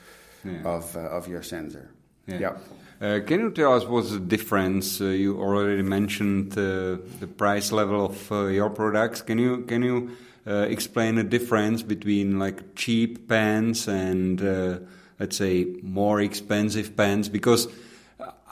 [0.44, 0.62] Yeah.
[0.76, 1.90] of uh, of your sensor.
[2.26, 2.56] Yeah.
[3.02, 5.00] Uh, can you tell us what's the difference?
[5.00, 9.22] Uh, you already mentioned uh, the price level of uh, your products.
[9.22, 10.10] Can you can you
[10.46, 14.79] explain the difference between like cheap pens and uh,
[15.18, 17.29] let's say more expensive pens?
[17.29, 17.68] Because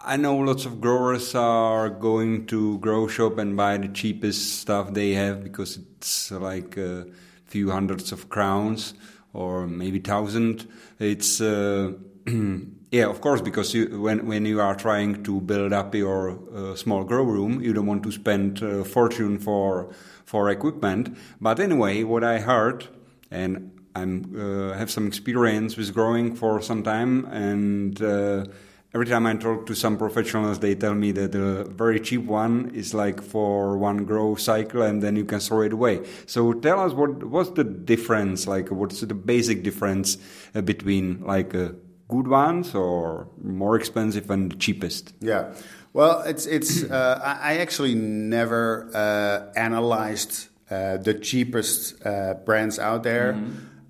[0.04, 4.94] I know lots of growers are going to grow shop and buy the cheapest stuff
[4.94, 7.06] they have because it's like a
[7.44, 8.94] few hundreds of crowns
[9.32, 10.68] or maybe thousand.
[10.98, 11.92] It's uh,
[12.90, 16.74] yeah, of course, because you, when when you are trying to build up your uh,
[16.74, 19.90] small grow room, you don't want to spend a fortune for
[20.28, 21.16] for equipment.
[21.40, 22.86] But anyway, what I heard,
[23.30, 28.44] and I'm uh, have some experience with growing for some time, and uh,
[28.92, 32.72] every time I talk to some professionals, they tell me that the very cheap one
[32.74, 36.06] is like for one grow cycle, and then you can throw it away.
[36.26, 38.46] So tell us what what's the difference?
[38.46, 40.18] Like, what's the basic difference
[40.54, 41.70] uh, between like uh,
[42.08, 45.14] good ones or more expensive and the cheapest?
[45.20, 45.54] Yeah.
[45.92, 46.84] Well, it's it's.
[46.84, 53.32] Uh, I actually never uh, analyzed uh, the cheapest uh, brands out there.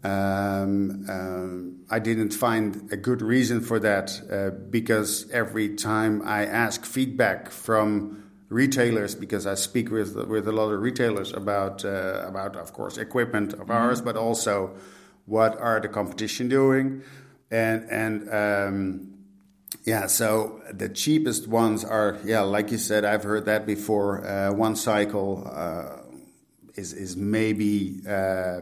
[0.05, 6.47] Um, um, I didn't find a good reason for that uh, because every time I
[6.47, 12.25] ask feedback from retailers, because I speak with with a lot of retailers about uh,
[12.27, 14.77] about, of course, equipment of ours, but also
[15.27, 17.03] what are the competition doing,
[17.51, 18.31] and and.
[18.33, 19.08] Um,
[19.85, 24.25] yeah, so the cheapest ones are, yeah, like you said, I've heard that before.
[24.27, 25.99] Uh, one cycle uh,
[26.75, 28.61] is is maybe uh, uh,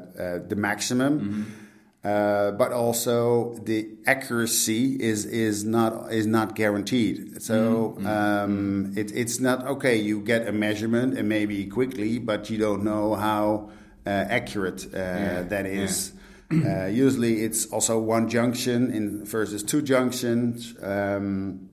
[0.48, 1.54] the maximum,
[2.02, 7.42] uh, but also the accuracy is is not is not guaranteed.
[7.42, 9.96] So um, it, it's not okay.
[9.96, 13.70] You get a measurement and maybe quickly, but you don't know how
[14.06, 16.12] uh, accurate uh, that is.
[16.50, 20.74] Uh, usually, it's also one junction in versus two junctions.
[20.82, 21.68] Um,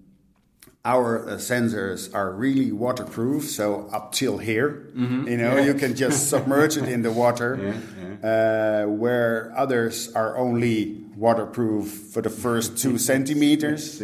[0.86, 6.29] our uh, sensors are really waterproof, so up till here, you know, you can just
[6.29, 7.73] submerge it in the water.
[8.23, 14.01] Uh, where others are only waterproof for the first two centimeters.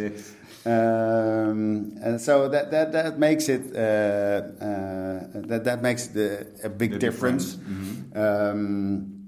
[0.66, 6.68] Um, and so that that that makes it uh, uh, that that makes the, a
[6.68, 7.54] big The difference.
[7.54, 9.19] difference, Um,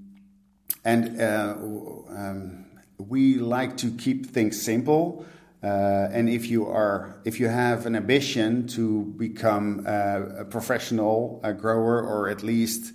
[0.84, 2.66] and uh, um,
[2.98, 5.24] we like to keep things simple.
[5.62, 11.40] Uh, and if you are, if you have an ambition to become uh, a professional
[11.44, 12.92] a grower, or at least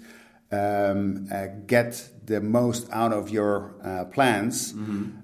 [0.51, 4.73] um, uh, get the most out of your uh, plants,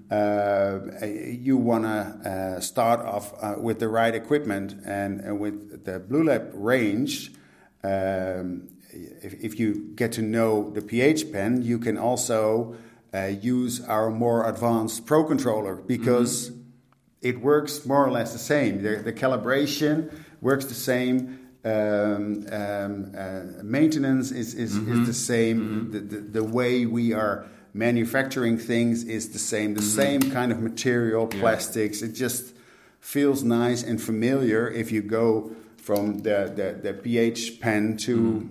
[0.09, 4.75] uh, you want to uh, start off uh, with the right equipment.
[4.85, 7.31] And, and with the Bluelab range,
[7.83, 12.75] um, if, if you get to know the pH pen, you can also
[13.13, 16.51] uh, use our more advanced Pro controller because
[17.21, 18.81] it works more or less the same.
[18.81, 21.39] The, the calibration works the same.
[21.65, 25.91] Um, um, uh, maintenance is, is, is the same.
[25.91, 29.73] The, the, the way we are manufacturing things is the same.
[29.73, 32.01] The same kind of material, plastics.
[32.01, 32.53] It just
[32.99, 38.49] feels nice and familiar if you go from the, the, the pH pen to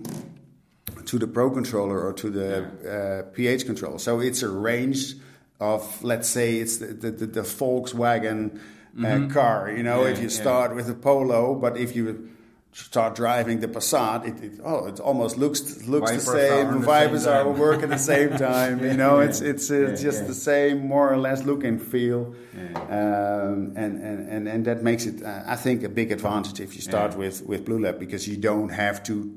[1.05, 3.97] to the Pro controller or to the uh, pH control.
[3.99, 5.15] So it's a range
[5.59, 8.59] of, let's say, it's the, the, the, Volkswagen
[9.03, 9.71] uh, car.
[9.71, 10.05] You know, Mm-hmm.
[10.05, 10.41] Yeah, if you yeah.
[10.41, 12.29] start with a Polo, but if you
[12.73, 16.71] start driving the Passat, it, it oh, it almost looks looks the same.
[16.71, 18.83] the Vipers same are work at the same time.
[18.83, 19.27] You know, Yeah.
[19.27, 20.27] it's it's uh, Yeah, just yeah.
[20.27, 22.33] the same, more or less, look and feel.
[22.57, 22.79] Yeah.
[22.99, 26.75] Um, and, and, and, and that makes it, uh, I think, a big advantage if
[26.75, 27.17] you start Yeah.
[27.19, 29.31] with, with Bluelab because you don't have to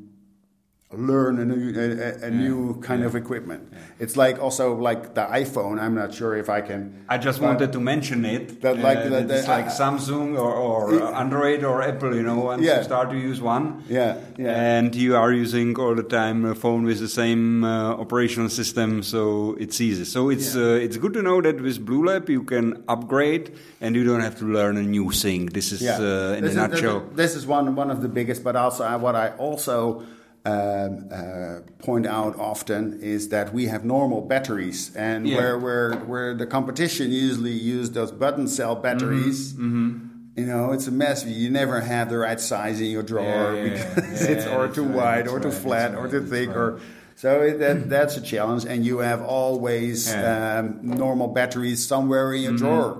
[0.97, 3.73] learn a new, a, a- a new kind of equipment.
[3.99, 5.81] It's like also like the iPhone.
[5.81, 7.05] I'm not sure if I can.
[7.09, 8.61] I just wanted to mention it.
[8.63, 12.15] That like- uh, that- it's like Samsung or, or Android or Apple.
[12.15, 12.79] You know, once Yeah.
[12.79, 14.51] you start to use one, Yeah, yeah.
[14.77, 19.03] and you are using all the time a phone with the same uh, operational system,
[19.03, 20.05] so it's easy.
[20.05, 20.63] So it's Yeah.
[20.63, 24.37] uh, it's good to know that with Bluelab you can upgrade and you don't have
[24.39, 25.47] to learn a new thing.
[25.47, 25.99] This is yeah.
[25.99, 27.03] uh, in this a is, nutshell.
[27.15, 30.03] This is one one of the biggest, but also uh, what I also.
[30.47, 35.37] Um, uh, point out often is that we have normal batteries, and Yeah.
[35.39, 39.53] where where where the competition usually use those button cell batteries.
[39.55, 39.91] Mm-hmm.
[40.37, 41.25] You know, it's a mess.
[41.27, 44.69] You never have the right size in your drawer Yeah, yeah, because yeah, it's or
[44.69, 46.57] too right, wide, or too right, flat, or too that's thick, right.
[46.57, 46.81] or
[47.17, 47.31] so
[47.63, 48.65] that that's a challenge.
[48.67, 50.59] And you have always Yeah.
[50.61, 52.65] um, normal batteries somewhere in your Mm-hmm.
[52.65, 52.93] drawer.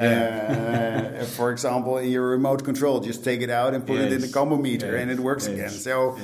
[0.00, 4.20] Uh, for example, in your remote control, just take it out and put it in
[4.20, 4.34] the Yes.
[4.34, 5.02] combo meter, Yes.
[5.02, 5.54] and it works Yes.
[5.54, 5.70] again.
[5.70, 6.16] So.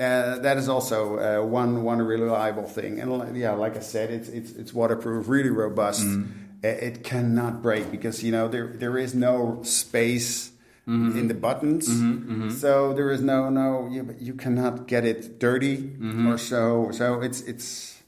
[0.00, 4.28] Uh, that is also uh, one one reliable thing, and yeah, like I said, it's
[4.30, 6.00] it's it's waterproof, really robust.
[6.06, 6.64] Mm-hmm.
[6.64, 10.52] Uh, It cannot break because you know there there is no space
[10.88, 11.18] Mm-hmm.
[11.18, 11.86] in the buttons,
[12.60, 16.26] so there is no no you, you cannot get it dirty Mm-hmm.
[16.26, 16.90] or so.
[16.90, 18.00] So it's it's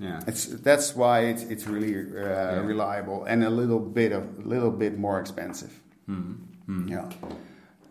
[0.00, 0.20] Yeah.
[0.26, 4.70] it's that's why it's it's really uh, reliable and a little bit of a little
[4.72, 5.70] bit more expensive.
[6.08, 6.88] Mm-hmm.
[6.88, 7.06] Yeah.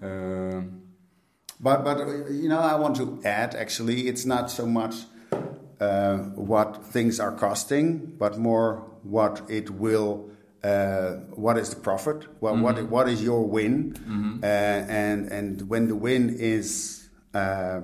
[0.04, 0.82] Um,
[1.60, 1.98] But but
[2.32, 4.96] you know, I want to add actually, it's not so much
[5.80, 10.30] uh, what things are costing, but more what it will.
[10.64, 12.26] Uh, what is the profit?
[12.42, 13.96] Well, what what is your win?
[14.44, 17.82] Uh, and and when the win is uh,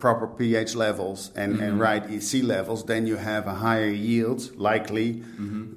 [0.00, 5.22] proper pH levels and, and right EC levels, then you have a higher yield likely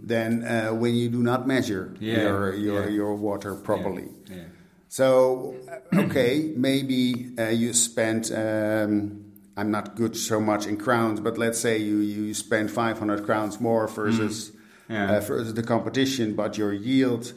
[0.04, 2.89] than uh, when you do not measure Yeah, your your, yeah.
[2.96, 4.08] your water properly.
[4.30, 4.43] yeah.
[4.89, 5.56] So,
[5.93, 9.26] uh, okay, maybe uh, you spent, um,
[9.58, 13.60] I'm not good so much in crowns, but let's say you, you spend 500 crowns
[13.60, 14.52] more versus,
[14.89, 15.17] Yeah.
[15.17, 17.34] uh, versus the competition, but your yield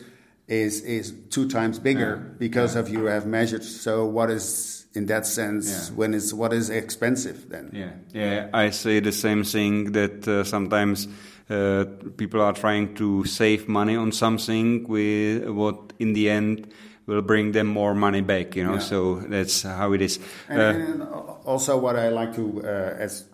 [0.47, 3.65] is, is two times bigger because of you have measured.
[3.65, 5.97] So, what is, in that sense, Yeah.
[5.97, 7.71] when is what is expensive then?
[7.73, 8.49] Yeah, yeah.
[8.53, 11.09] I say the same thing that uh, sometimes
[11.49, 11.85] uh,
[12.17, 16.69] people are trying to save money on something with what in the end
[17.07, 18.57] will bring them more money back.
[18.57, 18.81] You know, Yeah.
[18.81, 20.19] so that's how it is.
[20.49, 21.03] And, Uh, and
[21.45, 23.25] also, what I like to, uh, as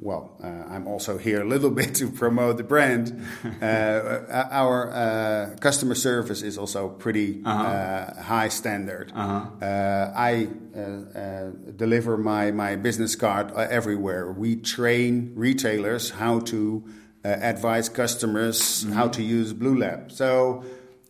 [0.00, 3.12] well, uh, I'm also here a little bit to promote the brand.
[3.62, 9.12] uh, our uh, customer service is also pretty uh high standard.
[9.14, 14.32] Uh, I uh, uh, deliver my, my business card uh, everywhere.
[14.32, 16.82] We train retailers how to
[17.24, 20.10] uh, advise customers how to use Bluelab.
[20.10, 20.64] So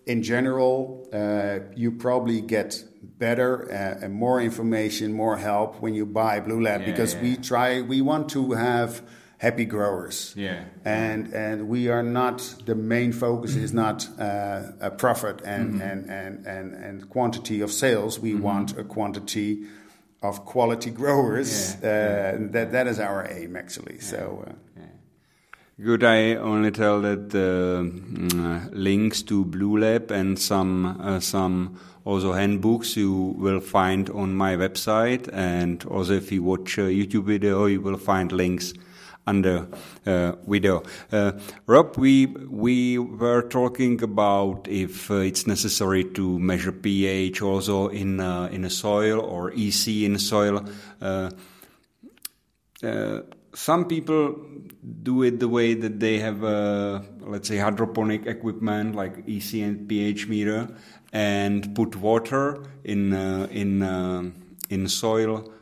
[0.07, 2.85] in general, uh, you probably get
[3.19, 7.23] better uh, and more information, more help when you buy Bluelab Yeah, because yeah.
[7.23, 9.03] we try, we want to have
[9.39, 10.35] happy growers.
[10.37, 10.65] Yeah.
[10.85, 15.83] And and we are not the main focus is not uh, a profit and, Mm-hmm.
[15.83, 18.19] and, and, and, and quantity of sales.
[18.21, 19.65] We want a quantity
[20.23, 21.77] of quality growers.
[21.83, 23.99] Yeah, Uh, That that is our aim actually.
[24.01, 24.45] So.
[25.79, 26.05] Uh, Good.
[26.05, 32.97] I only tell that uh, mm, links to Bluelab and some uh, some also handbooks
[32.97, 37.81] you will find on my website, and also if you watch a YouTube video, you
[37.81, 38.75] will find links
[39.27, 39.69] under
[40.05, 40.83] uh, video.
[41.13, 41.33] Uh,
[41.67, 48.21] Rob, we we were talking about if uh, it's necessary to measure pH also in
[48.21, 50.65] uh, in a soil or EC in soil.
[53.53, 54.37] Uh, uh, some people
[55.03, 59.89] do it the way that they have a let's say hydroponic equipment like EC and
[59.89, 60.69] pH meter
[61.13, 63.13] and put water in
[63.51, 63.83] in
[64.71, 65.53] in soil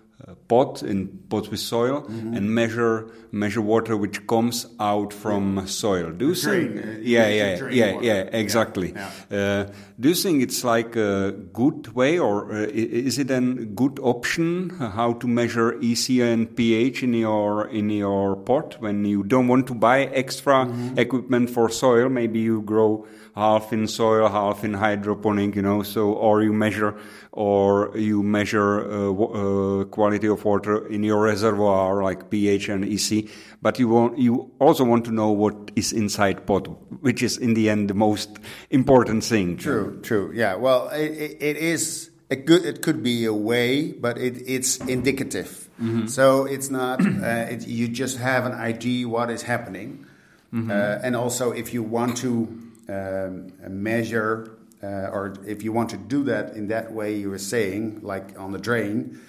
[0.48, 2.34] pot in pots with soil mm-hmm.
[2.34, 5.64] and measure measure water which comes out from yeah.
[5.66, 6.10] soil.
[6.10, 6.76] Do you think?
[6.76, 8.92] Uh, yeah, yeah, yeah, yeah, exactly.
[8.92, 9.38] Yeah, yeah.
[9.38, 13.98] Uh, do you think it's like a good way, or uh, is it a good
[14.02, 19.22] option uh, how to measure EC and pH in your in your pot when you
[19.22, 20.98] don't want to buy extra mm-hmm.
[20.98, 22.08] equipment for soil?
[22.08, 25.82] Maybe you grow half in soil, half in hydroponic, you know.
[25.82, 26.96] So, or you measure,
[27.32, 33.28] or you measure uh, uh, quality of water in your reservoir, like pH and EC.
[33.62, 36.66] But you want, you also want to know what is inside pot,
[37.02, 38.38] which is in the end the most
[38.70, 39.56] important thing.
[39.56, 40.32] True, true.
[40.34, 40.56] Yeah.
[40.56, 42.10] Well, it, it is.
[42.30, 45.68] It could, it could be a way, but it, it's indicative.
[45.82, 46.06] Mm-hmm.
[46.06, 50.06] So it's not, uh, it, you just have an idea what is happening.
[50.54, 50.70] Mm-hmm.
[50.70, 55.96] Uh, and also, if you want to um, measure, uh, or if you want to
[55.96, 59.20] do that in that way you were saying, like on the drain,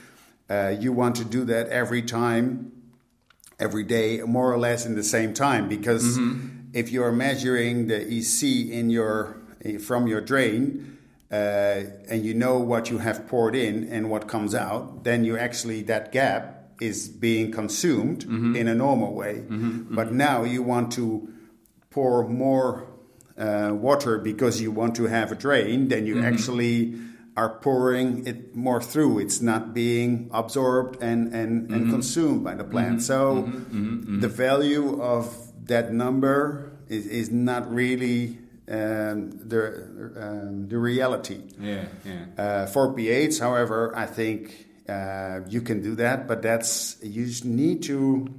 [0.49, 2.71] uh, you want to do that every time,
[3.59, 5.69] every day, more or less in the same time.
[5.69, 6.69] Because mm-hmm.
[6.73, 9.37] if you are measuring the EC in your
[9.79, 10.97] from your drain,
[11.31, 15.37] uh, and you know what you have poured in and what comes out, then you
[15.37, 18.55] actually that gap is being consumed mm-hmm.
[18.55, 19.45] in a normal way.
[19.47, 19.95] Mm-hmm.
[19.95, 21.31] But now you want to
[21.91, 22.90] pour more
[23.41, 26.33] uh, water because you want to have a drain, then you mm-hmm.
[26.33, 26.93] actually
[27.35, 29.19] are pouring it more through.
[29.19, 31.73] It's not being absorbed and, and, mm-hmm.
[31.73, 32.97] and consumed by the plant.
[32.97, 32.99] Mm-hmm.
[32.99, 33.57] So mm-hmm.
[33.57, 33.95] Mm-hmm.
[33.95, 34.19] Mm-hmm.
[34.19, 35.35] the value of
[35.65, 38.37] that number is, is not really
[38.67, 41.41] um, the um, the reality.
[41.59, 42.25] Yeah, yeah.
[42.37, 47.83] Uh, for pH, however, I think uh, you can do that, but that's you need
[47.83, 48.33] to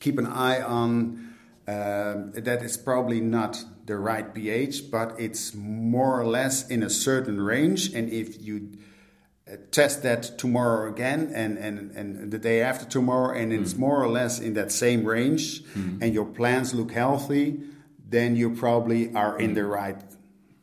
[0.00, 1.34] keep an eye on.
[1.66, 6.90] Uh, that is probably not the right pH, but it's more or less in a
[6.90, 7.92] certain range.
[7.94, 8.78] And if you
[9.50, 13.78] uh, test that tomorrow again and, and, and the day after tomorrow, and it's mm.
[13.78, 16.00] more or less in that same range, mm.
[16.00, 17.60] and your plants look healthy,
[18.08, 20.00] then you probably are in the right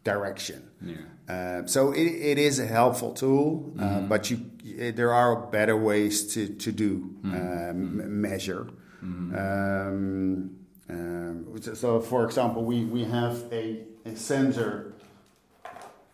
[0.03, 0.61] direction.
[0.81, 0.95] Yeah.
[1.27, 4.07] Uh, so it, it is a helpful tool, uh, mm-hmm.
[4.07, 7.35] but you, there are better ways to, to do mm-hmm.
[7.35, 8.67] Um, measure.
[9.03, 9.35] Mm-hmm.
[9.35, 14.93] Um, um, so, for example, we, we have a, a sensor,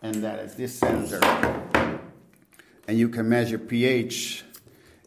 [0.02, 1.20] and that is this sensor.
[2.88, 4.44] And you can measure pH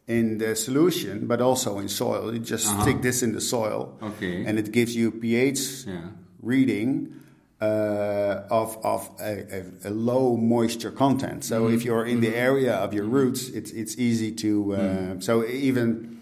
[0.08, 2.34] in the solution, but also in soil.
[2.34, 2.84] You just uh-huh.
[2.84, 4.46] stick this in the soil, okay.
[4.46, 6.02] and it gives you pH yeah.
[6.42, 7.22] reading
[7.60, 11.44] uh, of, of a, a, a, low moisture content.
[11.44, 11.74] So mm-hmm.
[11.74, 12.32] if you're in mm-hmm.
[12.32, 14.74] the area of your roots, it's, it's easy to.
[14.74, 15.20] Uh, mm-hmm.
[15.22, 16.15] So even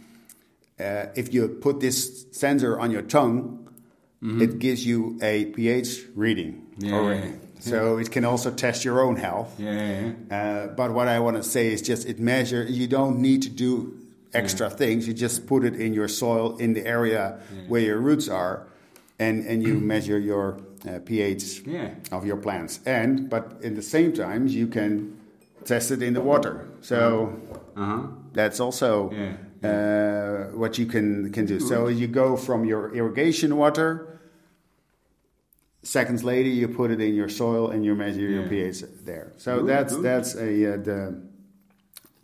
[0.79, 3.69] uh, if you put this sensor on your tongue,
[4.21, 4.41] mm-hmm.
[4.41, 7.27] it gives you a pH reading yeah, already.
[7.27, 7.37] Yeah.
[7.59, 9.55] So it can also test your own health.
[9.57, 12.63] Yeah, uh, but what I want to say is just it measure.
[12.63, 13.97] You don't need to do
[14.33, 15.07] extra things.
[15.07, 18.67] You just put it in your soil in the area where your roots are,
[19.17, 21.63] and and you measure your uh, pH
[22.11, 22.81] of your plants.
[22.85, 25.17] And but in the same time, you can
[25.63, 26.67] test it in the water.
[26.81, 27.39] So
[27.77, 28.07] uh-huh.
[28.33, 29.09] that's also
[29.63, 31.59] uh, what you can can do.
[31.59, 34.19] So you go from your irrigation water.
[35.83, 38.39] Seconds later, you put it in your soil and you measure yeah.
[38.39, 39.33] your pH there.
[39.37, 40.03] So good, that's good.
[40.03, 41.21] that's a uh, the,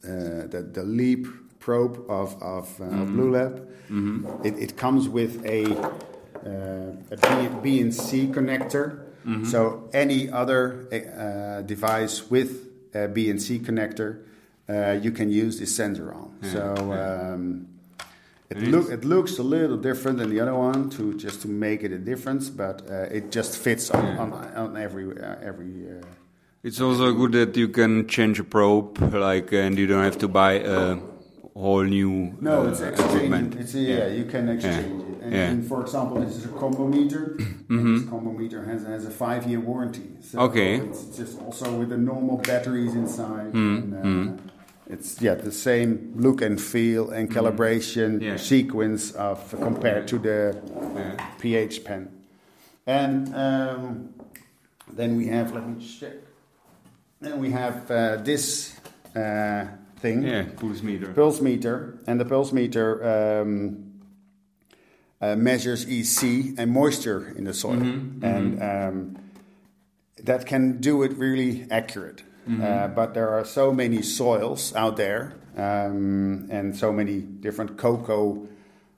[0.04, 1.28] uh, the the leap
[1.60, 3.02] probe of of, uh, mm-hmm.
[3.02, 3.68] of Bluelab.
[3.90, 4.46] Mm-hmm.
[4.46, 5.66] It, it, comes with a
[6.46, 7.18] uh, a
[7.62, 9.06] B, BNC connector.
[9.26, 9.46] Mm-hmm.
[9.46, 14.24] So any other uh, device with a BNC connector
[14.70, 16.38] uh, you can use this sensor on.
[16.42, 17.68] Yeah, so um,
[18.50, 21.84] it, look, it looks a little different than the other one to just to make
[21.84, 24.20] it a difference, but uh, it just fits on, yeah.
[24.20, 25.88] on, on, every uh, every.
[25.90, 26.06] Uh,
[26.64, 30.28] it's also good that you can change a probe, like, and you don't have to
[30.28, 30.98] buy a
[31.56, 32.36] whole new.
[32.42, 33.56] No, it's uh, equipment.
[33.56, 35.10] It's a, yeah, yeah, you can exchange it.
[35.22, 37.36] And, and, for example, this is a combo meter.
[37.38, 37.98] mm-hmm.
[37.98, 40.10] This combo meter has, has a five year warranty.
[40.22, 40.78] So okay.
[40.78, 43.54] It's just also with the normal batteries inside.
[43.54, 43.94] Mm-hmm.
[43.96, 44.42] And, uh,
[44.90, 48.38] it's yeah the same look and feel and calibration Yeah.
[48.38, 50.56] sequence of compared to the
[50.96, 51.26] Yeah.
[51.40, 52.10] pH pen.
[52.88, 54.10] And um,
[54.98, 56.14] then we have let me check.
[57.22, 58.76] Then we have uh, this
[59.16, 59.66] uh,
[60.02, 61.14] thing Yeah, pulse meter.
[61.14, 63.84] pulse meter, and the pulse meter um,
[65.22, 67.82] uh, measures EC and moisture in the soil,
[68.24, 69.16] and um,
[70.24, 72.24] that can do it really accurate.
[72.50, 78.47] Uh, but there are so many soils out there, um, and so many different cocoa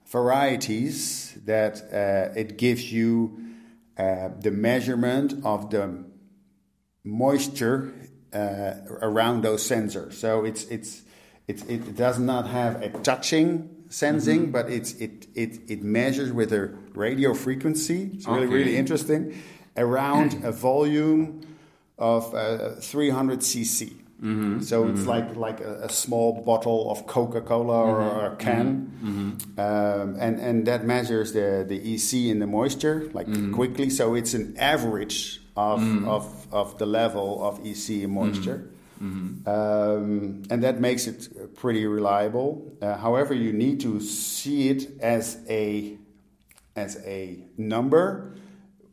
[0.08, 3.38] varieties that uh, it gives you
[3.98, 6.04] uh, the measurement of the
[7.04, 7.92] moisture
[8.34, 10.14] uh, around those sensors.
[10.14, 11.02] So it's it's
[11.48, 16.54] it, it does not have a touching sensing, but it's it, it it measures with
[16.54, 18.12] a radio frequency.
[18.14, 18.56] It's really Okay.
[18.56, 19.36] really interesting
[19.76, 21.42] around a volume
[22.02, 23.94] of uh, 300 cc.
[24.22, 24.62] Mm-hmm.
[24.62, 25.10] So it's mm-hmm.
[25.10, 28.34] like like a, a small bottle of Coca Cola or mm-hmm.
[28.34, 33.90] a can, um, and and that measures the the EC in the moisture like quickly.
[33.90, 38.70] So it's an average of of of the level of EC in moisture.
[39.02, 42.78] Um, and that makes it pretty reliable.
[42.80, 45.98] Uh, however, you need to see it as a
[46.76, 48.36] as a number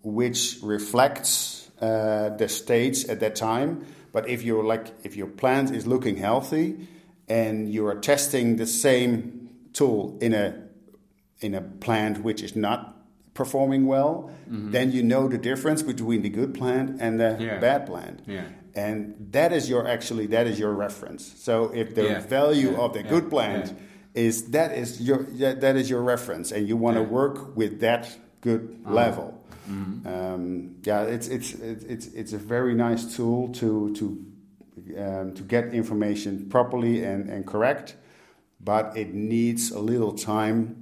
[0.02, 3.85] which reflects uh, the states at that time.
[4.12, 6.89] But if you're like if your plant is looking healthy
[7.29, 10.55] and you are testing the same tool in a
[11.41, 12.97] in a plant which is not
[13.35, 17.61] performing well, then you know the difference between the good plant and the Yeah.
[17.61, 18.20] bad plant.
[18.26, 18.45] Yeah.
[18.74, 21.22] And that is your actually that is your reference.
[21.37, 22.20] So if the Yeah.
[22.20, 23.72] value of the good plant
[24.14, 28.09] is that is your that is your reference, and you want to work with that
[28.41, 28.95] good Uh-huh.
[28.95, 29.35] level.
[29.68, 30.06] Mm-hmm.
[30.08, 34.06] Um, yeah, it's it's it's it's it's a very nice tool to to
[34.98, 37.96] um, to get information properly and, and correct,
[38.60, 40.74] but it needs a little time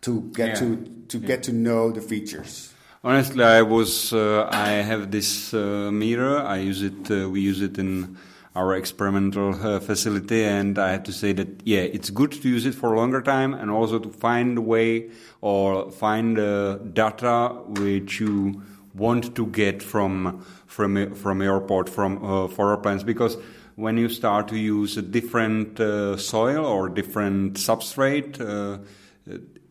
[0.00, 0.54] to get Yeah.
[0.54, 0.76] to
[1.08, 2.72] to get to know the features.
[3.02, 6.36] Honestly, I was uh, I have this uh, meter.
[6.38, 7.10] I use it.
[7.10, 8.16] Uh, we use it in
[8.60, 12.66] our experimental uh, facility, and I have to say that yeah, it's good to use
[12.66, 17.34] it for a longer time, and also to find a way or find uh, data
[17.80, 18.62] which you
[18.94, 23.36] want to get from from from your port from uh, for our plants because
[23.76, 28.40] when you start to use a different uh, soil or different substrate.
[28.40, 28.78] Uh,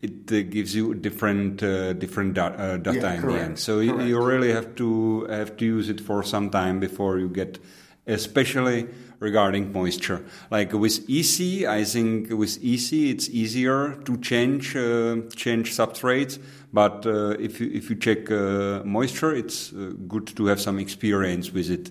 [0.02, 3.58] it uh, gives you different uh, different da- uh, data Yeah, in the end.
[3.58, 7.28] So you, you really have to have to use it for some time before you
[7.28, 7.58] get,
[8.06, 8.88] especially
[9.20, 10.24] regarding moisture.
[10.50, 16.38] Like with EC, I think with EC it's easier to change uh, change substrates.
[16.72, 20.78] But uh, if you if you check uh, moisture, it's uh, good to have some
[20.78, 21.90] experience with it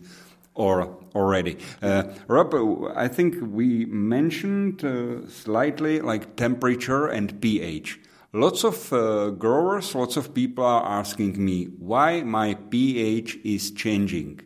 [0.55, 1.57] or already.
[1.81, 2.53] Uh, Rob,
[2.95, 7.99] I think we mentioned uh, slightly like temperature and pH.
[8.31, 8.89] Lots of
[9.39, 14.41] growers, lots of people are asking me why my pH is changing.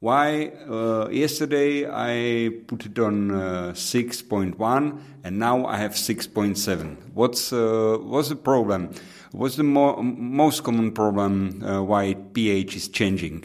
[0.00, 6.96] Why uh, yesterday I put it on uh, 6.1 and now I have 6.7.
[7.12, 8.94] What's uh, what's the problem?
[9.32, 13.44] What's the mo- most common problem uh, why pH is changing?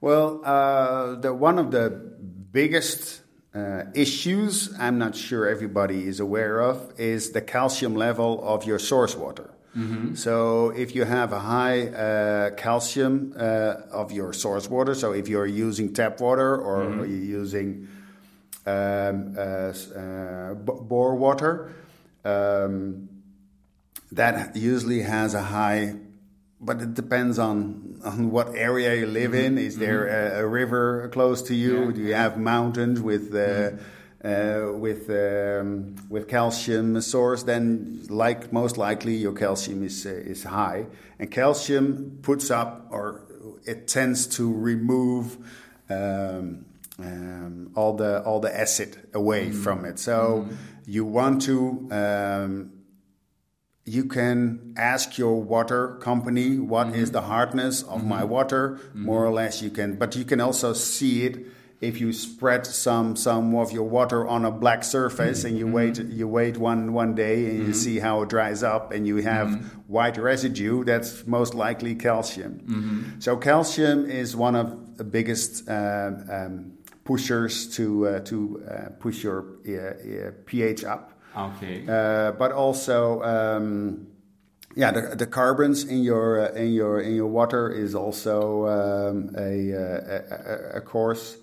[0.00, 1.90] Well, uh, the one of the
[2.52, 8.64] biggest uh, issues I'm not sure everybody is aware of is the calcium level of
[8.64, 9.55] your source water.
[10.16, 15.28] So if you have a high uh, calcium uh, of your source water, so if
[15.28, 17.88] you're using tap water or you're using
[18.64, 21.72] um, uh, uh, bore water,
[22.24, 23.08] um,
[24.12, 25.96] that usually has a high
[26.60, 29.58] but it depends on, on what area you live in.
[29.58, 31.86] Is there a, a river close to you?
[31.86, 31.92] Yeah.
[31.92, 33.72] Do you have mountains with uh,
[34.26, 37.44] uh, with um, with calcium source?
[37.44, 40.86] Then, like most likely, your calcium is uh, is high,
[41.18, 43.22] and calcium puts up or
[43.64, 45.36] it tends to remove.
[45.88, 46.66] Um,
[46.98, 49.98] um, all the all the acid away from it.
[49.98, 50.48] So
[50.86, 52.72] you want to um,
[53.86, 59.32] you can ask your water company what is the hardness of my water more or
[59.32, 61.46] less you can but you can also see it
[61.80, 65.98] if you spread some some of your water on a black surface and you wait
[65.98, 69.50] you wait one one day and you see how it dries up and you have
[69.86, 73.16] white residue that's most likely calcium.
[73.18, 76.72] So calcium is one of the biggest um, um,
[77.04, 81.12] pushers to uh, to uh, push your uh, uh, pH up.
[81.36, 81.84] Okay.
[81.86, 84.06] uh, but also um,
[84.74, 89.34] yeah the, the carbons in your uh, in your in your water is also um,
[89.36, 91.36] a, a, a, a course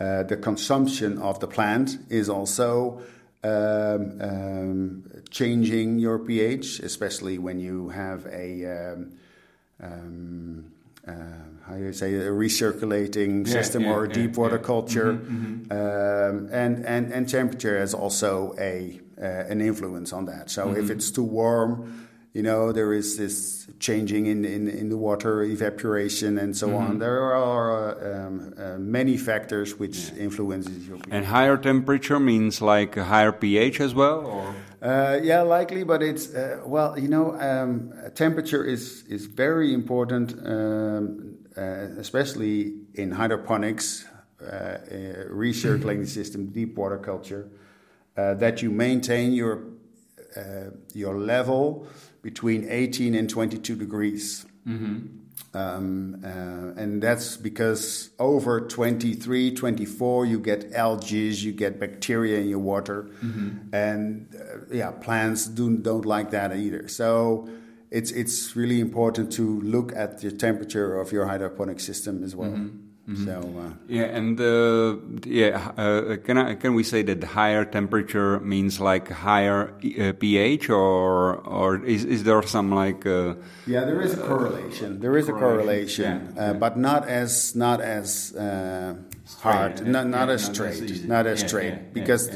[0.00, 3.02] Uh, the consumption of the plant is also
[3.44, 9.12] um, um, changing your pH, especially when you have a um,
[9.82, 10.72] um
[11.06, 11.12] uh,
[11.66, 15.64] how you say a recirculating yeah, system yeah, or a yeah, deep water culture, mm-hmm,
[15.64, 15.72] mm-hmm.
[15.72, 20.50] Um, and and and temperature has also a uh, an influence on that.
[20.50, 20.80] So mm-hmm.
[20.80, 25.42] if it's too warm, you know there is this changing in in, in the water
[25.42, 26.90] evaporation and so on.
[26.90, 26.98] Mm-hmm.
[26.98, 30.98] There are um, uh, many factors which influences your.
[31.10, 34.54] And higher temperature means like a higher pH as well, or.
[34.82, 40.32] Uh, yeah, likely, but it's uh, well, you know, um, temperature is is very important,
[40.46, 41.62] um, uh,
[41.98, 44.06] especially in hydroponics,
[44.40, 44.78] uh,
[45.30, 47.50] recirculating system, deep water culture,
[48.16, 49.64] uh, that you maintain your
[50.36, 51.86] uh, your level
[52.22, 54.46] between 18 and 22 degrees.
[54.66, 55.18] Mm-hmm.
[55.52, 62.48] Um, uh, and that's because over 23, 24, you get algae, you get bacteria in
[62.48, 63.74] your water, mm-hmm.
[63.74, 66.86] and uh, yeah, plants do, don't like that either.
[66.86, 67.48] So
[67.90, 72.50] it's it's really important to look at the temperature of your hydroponic system as well.
[72.50, 72.89] Mm-hmm.
[73.08, 73.24] Mm-hmm.
[73.24, 78.38] So uh, yeah, and uh, yeah, uh, can I, can we say that higher temperature
[78.40, 83.34] means like higher uh, pH, or or is is there some like uh,
[83.66, 85.00] yeah, there is a correlation.
[85.00, 85.34] There is correlation.
[85.34, 86.42] a correlation, yeah.
[86.42, 88.32] Uh, but not as not as
[89.40, 92.30] hard, not not yeah, as straight, not as, straight, because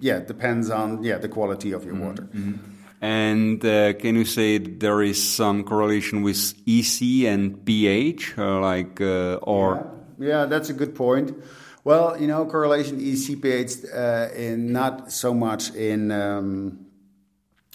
[0.00, 2.06] yeah, it depends on yeah the quality of your mm-hmm.
[2.06, 2.22] water.
[2.22, 2.77] Mm-hmm.
[3.00, 9.00] And uh, can you say there is some correlation with EC and pH, uh, like
[9.00, 9.88] uh, or?
[10.18, 10.28] Yeah.
[10.28, 10.44] yeah.
[10.46, 11.36] that's a good point.
[11.84, 16.10] Well, you know, correlation EC pH, uh, in not so much in.
[16.10, 16.84] Um,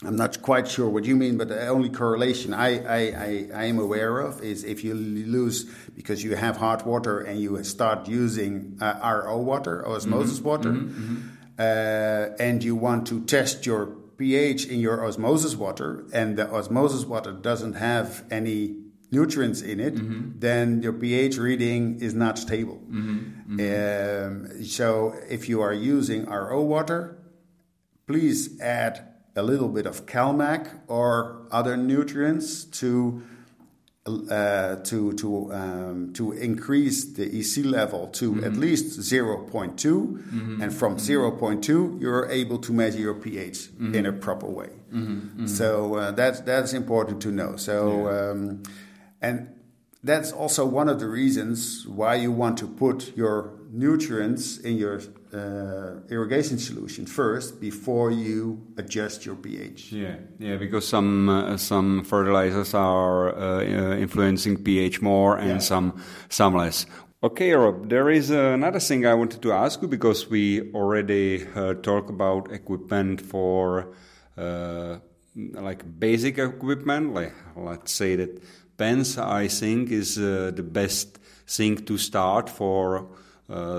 [0.06, 3.64] I'm not quite sure what you mean, but the only correlation I, I, I, I,
[3.66, 5.64] am aware of is if you lose
[5.96, 10.72] because you have hot water and you start using uh, RO water, osmosis mm-hmm, water,
[10.72, 11.30] mm-hmm, mm-hmm.
[11.58, 17.04] Uh, and you want to test your pH in your osmosis water and the osmosis
[17.14, 18.60] water doesn't have any
[19.12, 20.40] nutrients in it, mm-hmm.
[20.40, 22.80] then your pH reading is not stable.
[22.90, 23.60] Mm-hmm.
[23.60, 24.54] Mm-hmm.
[24.56, 27.00] Um, so if you are using RO water,
[28.08, 28.94] please add
[29.36, 33.24] a little bit of CalMag or other nutrients to
[34.06, 38.44] uh, to to um, to increase the EC level to mm-hmm.
[38.44, 40.62] at least 0.2, mm-hmm.
[40.62, 41.46] and from mm-hmm.
[41.46, 43.96] 0.2 you're able to measure your pH mm-hmm.
[43.96, 44.70] in a proper way.
[44.92, 45.14] Mm-hmm.
[45.14, 45.48] Mm-hmm.
[45.48, 47.56] So uh, that's that's important to know.
[47.56, 48.32] So yeah.
[48.32, 48.64] um,
[49.22, 49.56] and
[50.04, 55.02] that's also one of the reasons why you want to put your nutrients in your
[55.34, 59.92] uh, irrigation solution first before you adjust your pH.
[59.92, 65.58] Yeah, yeah, because some uh, some fertilizers are uh, uh influencing pH more and yeah.
[65.60, 66.86] some some less.
[67.24, 71.76] Okay, Rob, there is another thing I wanted to ask you because we already uh,
[71.76, 73.94] talked about equipment for
[74.38, 74.98] uh,
[75.36, 78.44] like basic equipment, like let's say that
[78.78, 81.18] pens, I think, is the best
[81.48, 83.08] thing to start for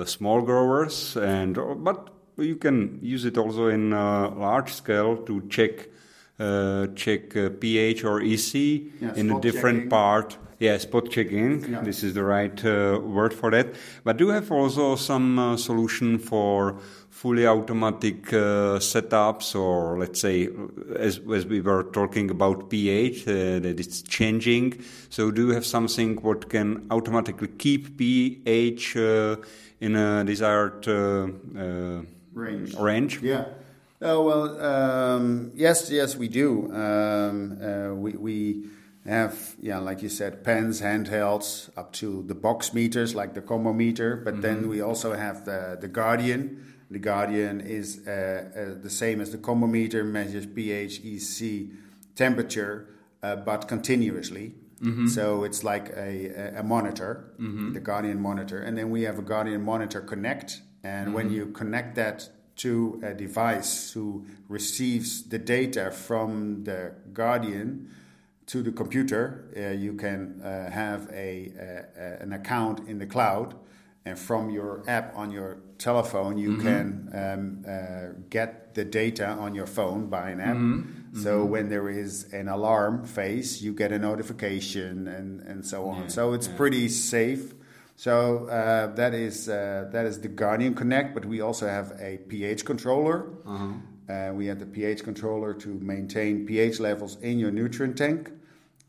[0.05, 5.89] small growers, and but you can use it also in uh, large scale to check
[6.39, 9.91] uh, check uh, pH or EC yeah, in a different checking.
[9.91, 10.37] part.
[10.59, 11.71] Yeah, spot checking.
[11.71, 11.83] Yeah.
[11.83, 13.75] This is the right uh, word for that.
[14.03, 16.81] But do you have also some uh, solution for
[17.15, 20.49] fully automatic uh, setups, or let's say,
[20.97, 24.83] as, as we were talking about pH, uh, that it's changing.
[25.11, 30.87] So, do you have something what can automatically keep pH in a desired
[32.35, 32.75] range?
[32.75, 33.23] Range.
[33.23, 33.45] Yeah.
[34.03, 36.71] Oh well, um, yes, yes, we do.
[36.75, 38.65] Um, uh, we, we
[39.07, 43.73] have, yeah, like you said, pens, handhelds, up to the box meters, like the combo
[43.73, 44.17] meter.
[44.17, 44.43] But mm-hmm.
[44.43, 46.74] then we also have the the Guardian.
[46.95, 51.67] The Guardian is uh, uh, the same as the combo meter, measures pH, EC,
[52.15, 52.87] temperature,
[53.21, 54.55] uh, but continuously.
[54.81, 55.09] Mm-hmm.
[55.09, 57.73] So it's like a, a monitor, mm-hmm.
[57.73, 60.61] the Guardian monitor, and then we have a Guardian monitor Connect.
[60.85, 61.35] And when mm-hmm.
[61.35, 62.29] you connect that
[62.59, 67.91] to a device who receives the data from the Guardian
[68.47, 73.57] to the computer, uh, you can uh, have a, a, an account in the cloud,
[74.05, 76.63] and from your app on your telephone, you mm-hmm.
[76.63, 80.57] can um, uh, get the data on your phone by an app.
[80.57, 81.23] Mm-hmm.
[81.23, 81.51] So mm-hmm.
[81.51, 86.03] when there is an alarm phase, you get a notification and, and so on.
[86.03, 86.09] Yeah.
[86.09, 86.57] So it's yeah.
[86.57, 87.55] pretty safe
[87.97, 92.19] so uh, that is uh, that is the Guardian Connect, but we also have a
[92.29, 93.31] pH controller.
[93.47, 93.73] Uh-huh.
[94.13, 98.33] Uh, we have the pH controller to maintain pH levels in your nutrient tank.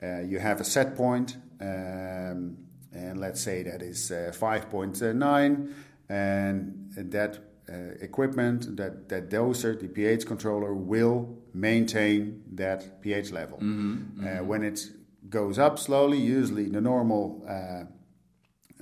[0.01, 2.57] Uh, you have a set point, um,
[2.96, 5.74] and let's say that is uh, 5.9,
[6.10, 13.58] and that uh, equipment, that, that doser, the pH controller, will maintain that pH level.
[13.60, 14.80] Mm-hmm, Uh, when it
[15.30, 17.84] goes up slowly, usually the normal uh,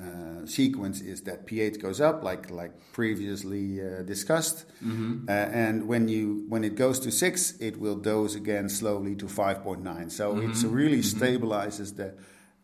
[0.01, 5.30] uh, sequence is that pH goes up, like like previously uh, discussed, Mm-hmm.
[5.30, 9.28] uh, and when you when it goes to six, it will dose again slowly to
[9.28, 10.09] five point nine.
[10.09, 10.51] So Mm-hmm.
[10.51, 12.14] it really stabilizes the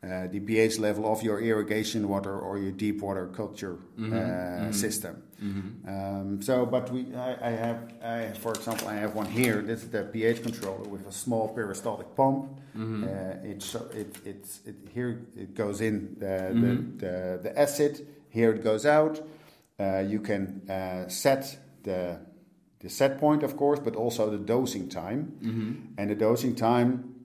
[0.03, 4.69] uh, the pH level of your irrigation water or your deep water culture Mm-hmm.
[4.69, 5.23] uh, system.
[5.87, 9.61] Um, so, but we, I, I have, I, for example, I have one here.
[9.61, 12.45] This is the pH controller with a small peristaltic pump.
[12.77, 13.03] Mm-hmm.
[13.03, 16.97] Uh, it's it, it's it, here it goes in the, Mm-hmm.
[16.97, 18.07] the, the the acid.
[18.29, 19.21] Here it goes out.
[19.79, 22.19] Uh, you can uh, set the
[22.79, 25.33] the set point, of course, but also the dosing time.
[25.41, 25.71] Mm-hmm.
[25.97, 27.15] And the dosing time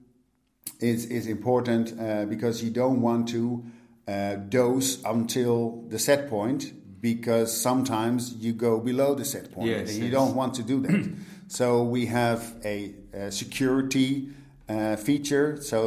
[0.89, 3.63] is is important uh, because you don't want to
[4.07, 6.61] uh, dose until the set point
[7.01, 10.13] because sometimes you go below the set point Yes, and you yes.
[10.13, 11.01] don't want to do that.
[11.47, 14.29] so we have a, a security
[14.69, 15.57] uh, feature.
[15.61, 15.77] So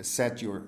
[0.00, 0.62] set your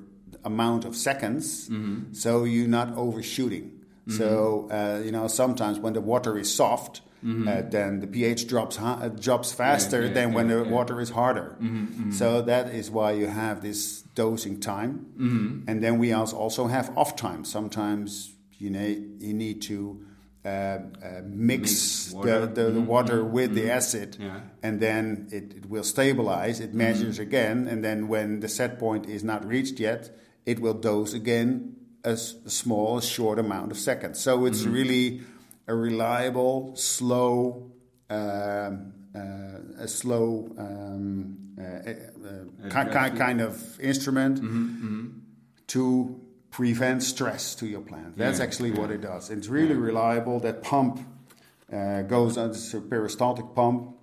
[0.45, 2.12] amount of seconds Mm-hmm.
[2.12, 3.72] so you're not overshooting.
[4.09, 7.01] So uh, you know sometimes when the water is soft.
[7.25, 10.09] Uh, then the pH drops ha- uh, drops faster Mm-hmm.
[10.09, 10.64] yeah, than when yeah, the yeah.
[10.67, 11.57] Mm-hmm, water is harder.
[12.12, 15.69] So that is why you have this dosing time, Mm-hmm.
[15.69, 17.45] and then we also have off time.
[17.45, 18.87] Sometimes you know
[19.27, 20.05] you need to
[20.45, 20.79] uh, uh,
[21.27, 22.47] mix, Mix the, water.
[22.47, 24.23] the, the water with the acid, Mm-hmm.
[24.23, 24.41] Yeah.
[24.62, 26.61] and then it, it will stabilize.
[26.61, 30.11] It measures again, and then when the set point is not reached yet,
[30.45, 34.21] it will dose again a, s- a small, short amount of seconds.
[34.21, 35.23] So it's really
[35.69, 37.71] a reliable, slow,
[38.11, 41.67] um, uh, a slow um, uh, uh,
[42.69, 44.39] uh, ki- ki- kind of instrument
[45.69, 48.17] to prevent stress to your plant.
[48.17, 49.31] That's Yeah, actually what it does.
[49.31, 50.41] It's really reliable.
[50.41, 51.01] That pump
[51.73, 53.97] uh, goes on it's a peristaltic pump,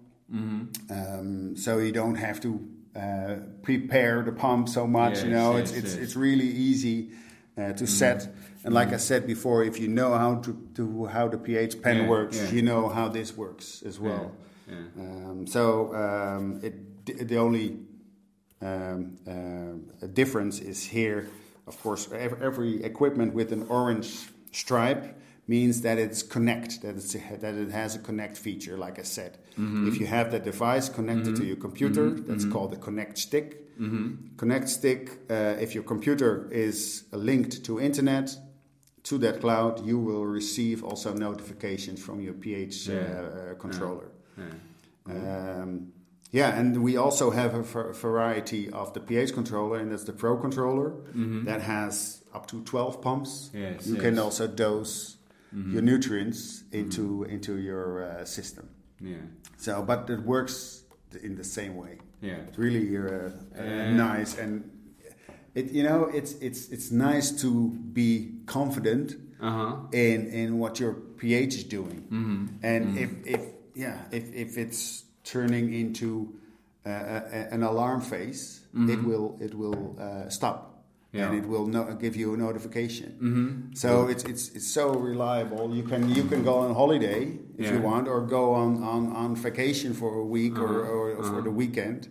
[0.89, 2.59] um, so you don't have to
[2.95, 5.23] uh, prepare the pump so much.
[5.23, 6.03] you know, yes, it's it's yes.
[6.03, 7.11] it's really easy
[7.57, 8.27] uh, to set.
[8.63, 11.97] And like I said before, if you know how to, to how the pH pen
[12.03, 12.51] Yeah, works, yeah.
[12.51, 14.31] you know how this works as well.
[14.67, 17.79] Yeah, Um, so um, it, the only
[18.61, 21.27] um, uh, difference is here,
[21.67, 27.11] of course, ev- every equipment with an orange stripe means that it's connect, that, it's
[27.13, 29.37] that it has a connect feature, like I said.
[29.57, 33.59] If you have that device connected to your computer, that's called the connect stick.
[34.37, 38.35] Connect stick, uh, if your computer is linked to internet,
[39.03, 42.99] to that cloud, you will receive also notifications from your pH uh, Yeah.
[43.01, 44.09] uh, controller.
[44.37, 45.11] Yeah.
[45.61, 45.91] Um,
[46.31, 47.61] yeah, and we also have a
[47.93, 50.93] variety of the pH controller, and that's the Pro controller
[51.45, 53.49] that has up to 12 pumps.
[53.49, 53.57] Mm-hmm.
[53.61, 54.13] Yes, you can yes.
[54.13, 54.19] Mm-hmm.
[54.23, 55.17] also dose
[55.51, 58.69] your nutrients into into your uh, system.
[58.99, 59.17] Yeah.
[59.57, 60.83] So, but it works
[61.21, 61.99] in the same way.
[62.23, 62.47] Yeah.
[62.47, 64.63] It's really uh, uh, And- nice, and
[65.55, 69.75] it you know it's it's it's nice to be confident Uh huh.
[69.91, 72.45] in in what your pH is doing, Mm-hmm.
[72.63, 73.41] and if if
[73.75, 76.33] yeah if if it's turning into
[76.85, 80.72] uh, a, an alarm phase, it will it will uh, stop.
[81.13, 81.27] Yeah.
[81.29, 83.09] And it will no- give you a notification.
[83.21, 83.73] Mm-hmm.
[83.75, 85.75] So it's it's it's so reliable.
[85.75, 89.35] You can you can go on holiday if you want, or go on, on, on
[89.35, 91.19] vacation for a week or, Uh-huh.
[91.19, 92.07] or for the weekend,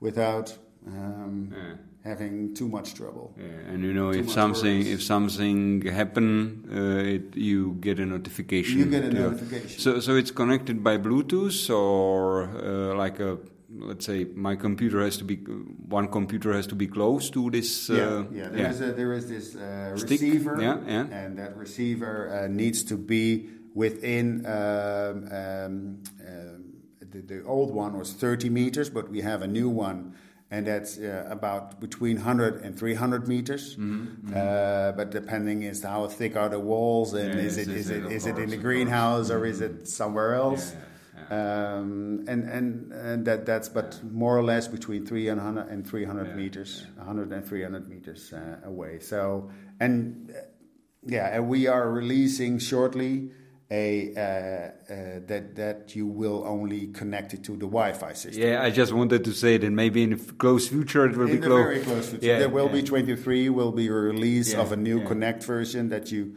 [0.00, 1.76] without um, Yeah.
[2.04, 3.34] Having too much trouble.
[3.36, 4.92] Yeah, and you know if something worries.
[4.92, 8.78] if something happen, uh, it, you get a notification.
[8.78, 9.78] You get a notification.
[9.80, 13.38] So so it's connected by Bluetooth or uh, like a
[13.78, 17.90] let's say my computer has to be one computer has to be close to this.
[17.90, 18.48] Uh, yeah, yeah.
[18.48, 21.06] There is a, there is this uh, receiver, yeah, yeah.
[21.10, 24.44] and that receiver uh, needs to be within.
[24.46, 26.72] Um, um, um,
[27.12, 30.14] the, the old one was 30 meters, but we have a new one,
[30.52, 33.74] and that's uh, about between 100 and 300 meters.
[33.76, 37.74] Mm-hmm, Uh, but depending is how thick are the walls, and Yeah, is yes, it
[37.74, 40.72] is it of it in the greenhouse or is it somewhere else?
[40.72, 40.78] Yeah,
[41.32, 46.34] Um, and and, and that, that's but more or less between 300 and 300 Yeah,
[46.36, 49.00] meters, 100 and 300 meters uh, away.
[49.00, 49.48] So,
[49.80, 50.40] and uh,
[51.06, 53.30] yeah, and we are releasing shortly
[53.72, 58.42] a uh, uh, that that you will only connect it to the Wi-Fi system.
[58.42, 61.40] Yeah, I just wanted to say that maybe in the close future it will In
[61.40, 61.64] be close.
[61.64, 64.98] very close future, Yeah, there will be 23 will be a release of a new.
[65.06, 66.36] Connect version that you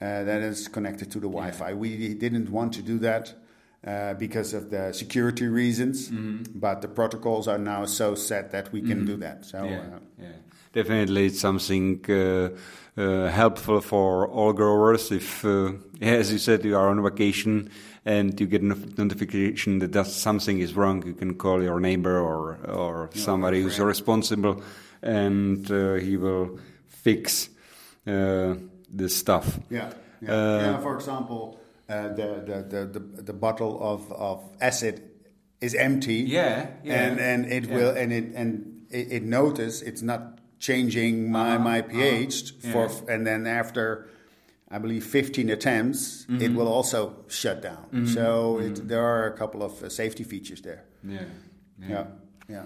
[0.00, 1.74] uh, that is connected to the Wi-Fi.
[1.74, 3.34] We didn't want to do that
[3.86, 6.08] uh, because of the security reasons.
[6.08, 6.58] Mm-hmm.
[6.58, 9.44] But the protocols are now so set that we can do that.
[9.44, 10.28] So yeah, uh, yeah.
[10.72, 12.50] Definitely, it's something uh,
[12.96, 15.10] uh, helpful for all growers.
[15.10, 17.70] If, uh, as you said, you are on vacation
[18.04, 22.58] and you get a notification that something is wrong, you can call your neighbor or
[22.66, 24.62] or somebody who's responsible,
[25.02, 27.50] and uh, he will fix
[28.06, 28.54] uh,
[28.88, 29.58] this stuff.
[29.70, 29.92] Yeah.
[30.20, 30.32] Yeah.
[30.32, 35.02] Uh, yeah for example, uh, the, the, the, the, the bottle of, of acid
[35.60, 36.14] is empty.
[36.14, 36.94] Yeah, yeah.
[36.94, 41.80] And, and it will, and it, and it, it notice it's not changing my, my
[41.82, 43.04] pH for, Uh-huh.
[43.08, 43.14] Yeah.
[43.14, 44.06] and then after,
[44.70, 46.42] I believe 15 attempts, Mm-hmm.
[46.44, 48.06] it will also shut down.
[48.06, 50.84] So it, there are a couple of uh, safety features there.
[51.02, 51.24] Yeah.
[51.88, 52.04] Yeah.
[52.48, 52.64] Yeah.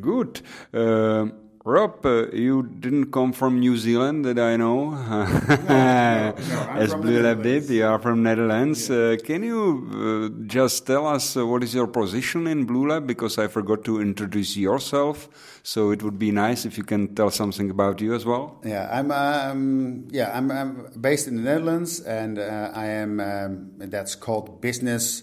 [0.00, 0.40] Good.
[0.72, 1.26] Uh,
[1.64, 4.94] Rob, uh, you didn't come from New Zealand, that I know.
[4.94, 8.90] I'm As Bluelab did, you are from Netherlands.
[8.90, 13.06] Uh, can you uh, just tell us uh, what is your position in Bluelab?
[13.06, 15.28] Because I forgot to introduce yourself,
[15.62, 18.60] so it would be nice if you can tell something about you as well.
[18.64, 19.12] Yeah, I'm.
[19.12, 23.20] Um, yeah, I'm, I'm based in the Netherlands, and uh, I am.
[23.20, 25.22] Um, that's called business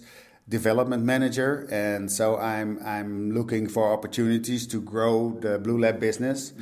[0.50, 2.80] development manager, and so I'm.
[2.84, 6.54] I'm looking for opportunities to grow the Bluelab business,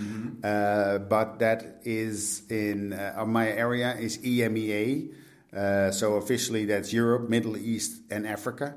[0.44, 5.14] uh, but that is in uh, my area is EMEA.
[5.56, 8.76] Uh, so officially, that's Europe, Middle East, and Africa.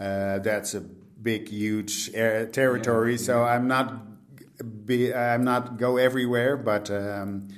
[0.00, 3.16] Uh, that's a big, huge uh, territory.
[3.18, 4.12] So I'm not
[4.84, 7.48] be I'm not go everywhere, but um,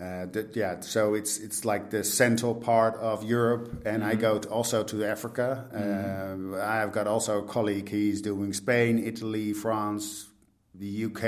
[0.00, 0.80] uh, th- yeah.
[0.80, 5.04] So it's it's like the central part of Europe, and I go to, also to
[5.04, 5.66] Africa.
[5.74, 7.88] Uh, I've got also a colleague.
[7.88, 10.28] He's doing Spain, Italy, France,
[10.74, 11.22] the UK,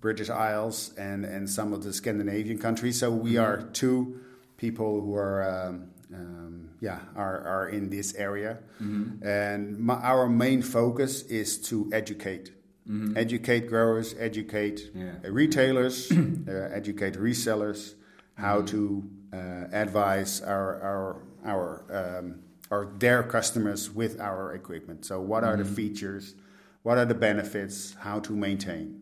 [0.00, 2.98] British Isles, and and some of the Scandinavian countries.
[2.98, 4.20] So we are two
[4.56, 5.42] people who are.
[5.68, 8.60] Um, um, yeah, are, are in this area,
[9.22, 12.50] and my, our main focus is to educate
[13.16, 15.12] educate growers, educate Yeah.
[15.24, 16.10] uh, retailers,
[16.48, 17.94] uh, educate resellers,
[18.34, 19.36] how to uh,
[19.72, 22.34] advise our our our um,
[22.70, 25.04] or their customers with our equipment.
[25.04, 26.34] So, what are the features?
[26.82, 27.94] What are the benefits?
[28.00, 28.94] How to maintain?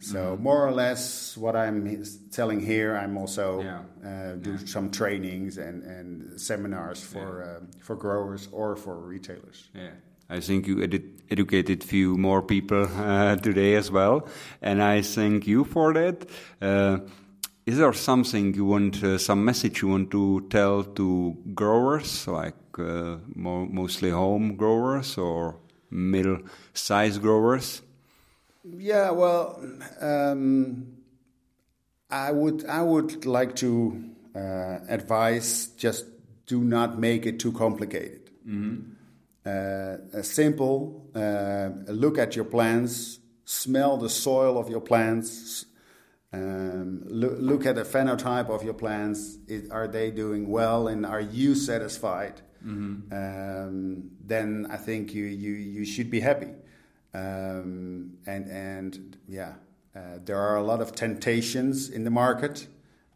[0.00, 3.82] So, more or less, what I'm telling here, I'm also Yeah.
[4.04, 9.70] uh, do some trainings and, and seminars for uh, for growers or for retailers.
[9.74, 9.92] Yeah.
[10.28, 14.28] I think you edu- educated few more people uh, today as well,
[14.62, 16.28] and I thank you for that.
[16.60, 16.98] Uh,
[17.66, 22.54] is there something you want, uh, some message you want to tell to growers, like
[22.78, 25.56] uh, mo- mostly home growers or
[25.90, 27.82] middle-sized growers?
[28.64, 29.62] Yeah, well,
[30.00, 30.98] um,
[32.10, 34.02] I would I would like to
[34.34, 36.06] uh, advise just
[36.46, 38.30] do not make it too complicated.
[38.46, 38.97] Uh,
[39.48, 45.66] a simple uh, look at your plants, smell the soil of your plants,
[46.32, 49.38] um, look, look at the phenotype of your plants.
[49.46, 52.42] Is, are they doing well, and are you satisfied?
[53.12, 56.50] Um, then I think you you you should be happy.
[57.14, 59.54] Um, and and yeah,
[59.96, 62.66] uh, there are a lot of temptations in the market.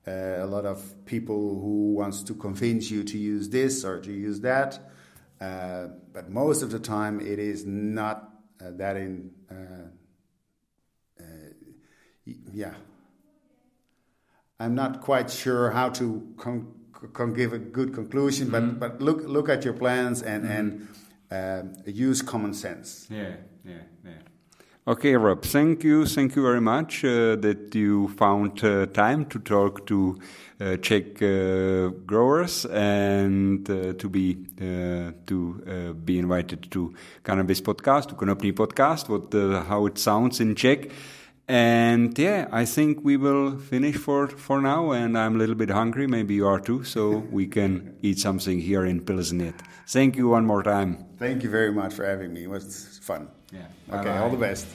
[0.07, 4.11] Uh, a lot of people who wants to convince you to use this or to
[4.11, 4.91] use that.
[5.41, 9.31] Uh, but most of the time, it is not uh, that in.
[9.51, 9.89] Uh,
[11.21, 11.25] uh,
[12.53, 12.75] yeah,
[14.61, 16.73] I'm not quite sure how to con-
[17.13, 20.89] con- give a good conclusion, but but look look at your plans and and
[21.31, 23.07] um use common sense.
[23.11, 24.13] Yeah, yeah, yeah.
[24.85, 29.39] Okay, Rob, thank you, thank you very much uh, that you found uh, time to
[29.39, 30.19] talk to
[30.61, 37.61] uh, Czech uh, growers and uh, to be uh, to uh, be invited to Cannabis
[37.61, 40.91] Podcast, to Konopný Podcast, what uh, how it sounds in Czech.
[41.47, 44.91] And yeah, I think we will finish for for now.
[44.91, 46.09] And I'm a little bit hungry.
[46.09, 46.83] Maybe you are too.
[46.83, 49.55] So we can eat something here in Pilsnet.
[49.87, 51.07] Thank you one more time.
[51.19, 52.45] Thank you very much for having me.
[52.45, 53.29] It was fun.
[53.53, 53.61] Yeah.
[53.91, 54.19] Okay, Bye-bye.
[54.19, 54.67] all the best.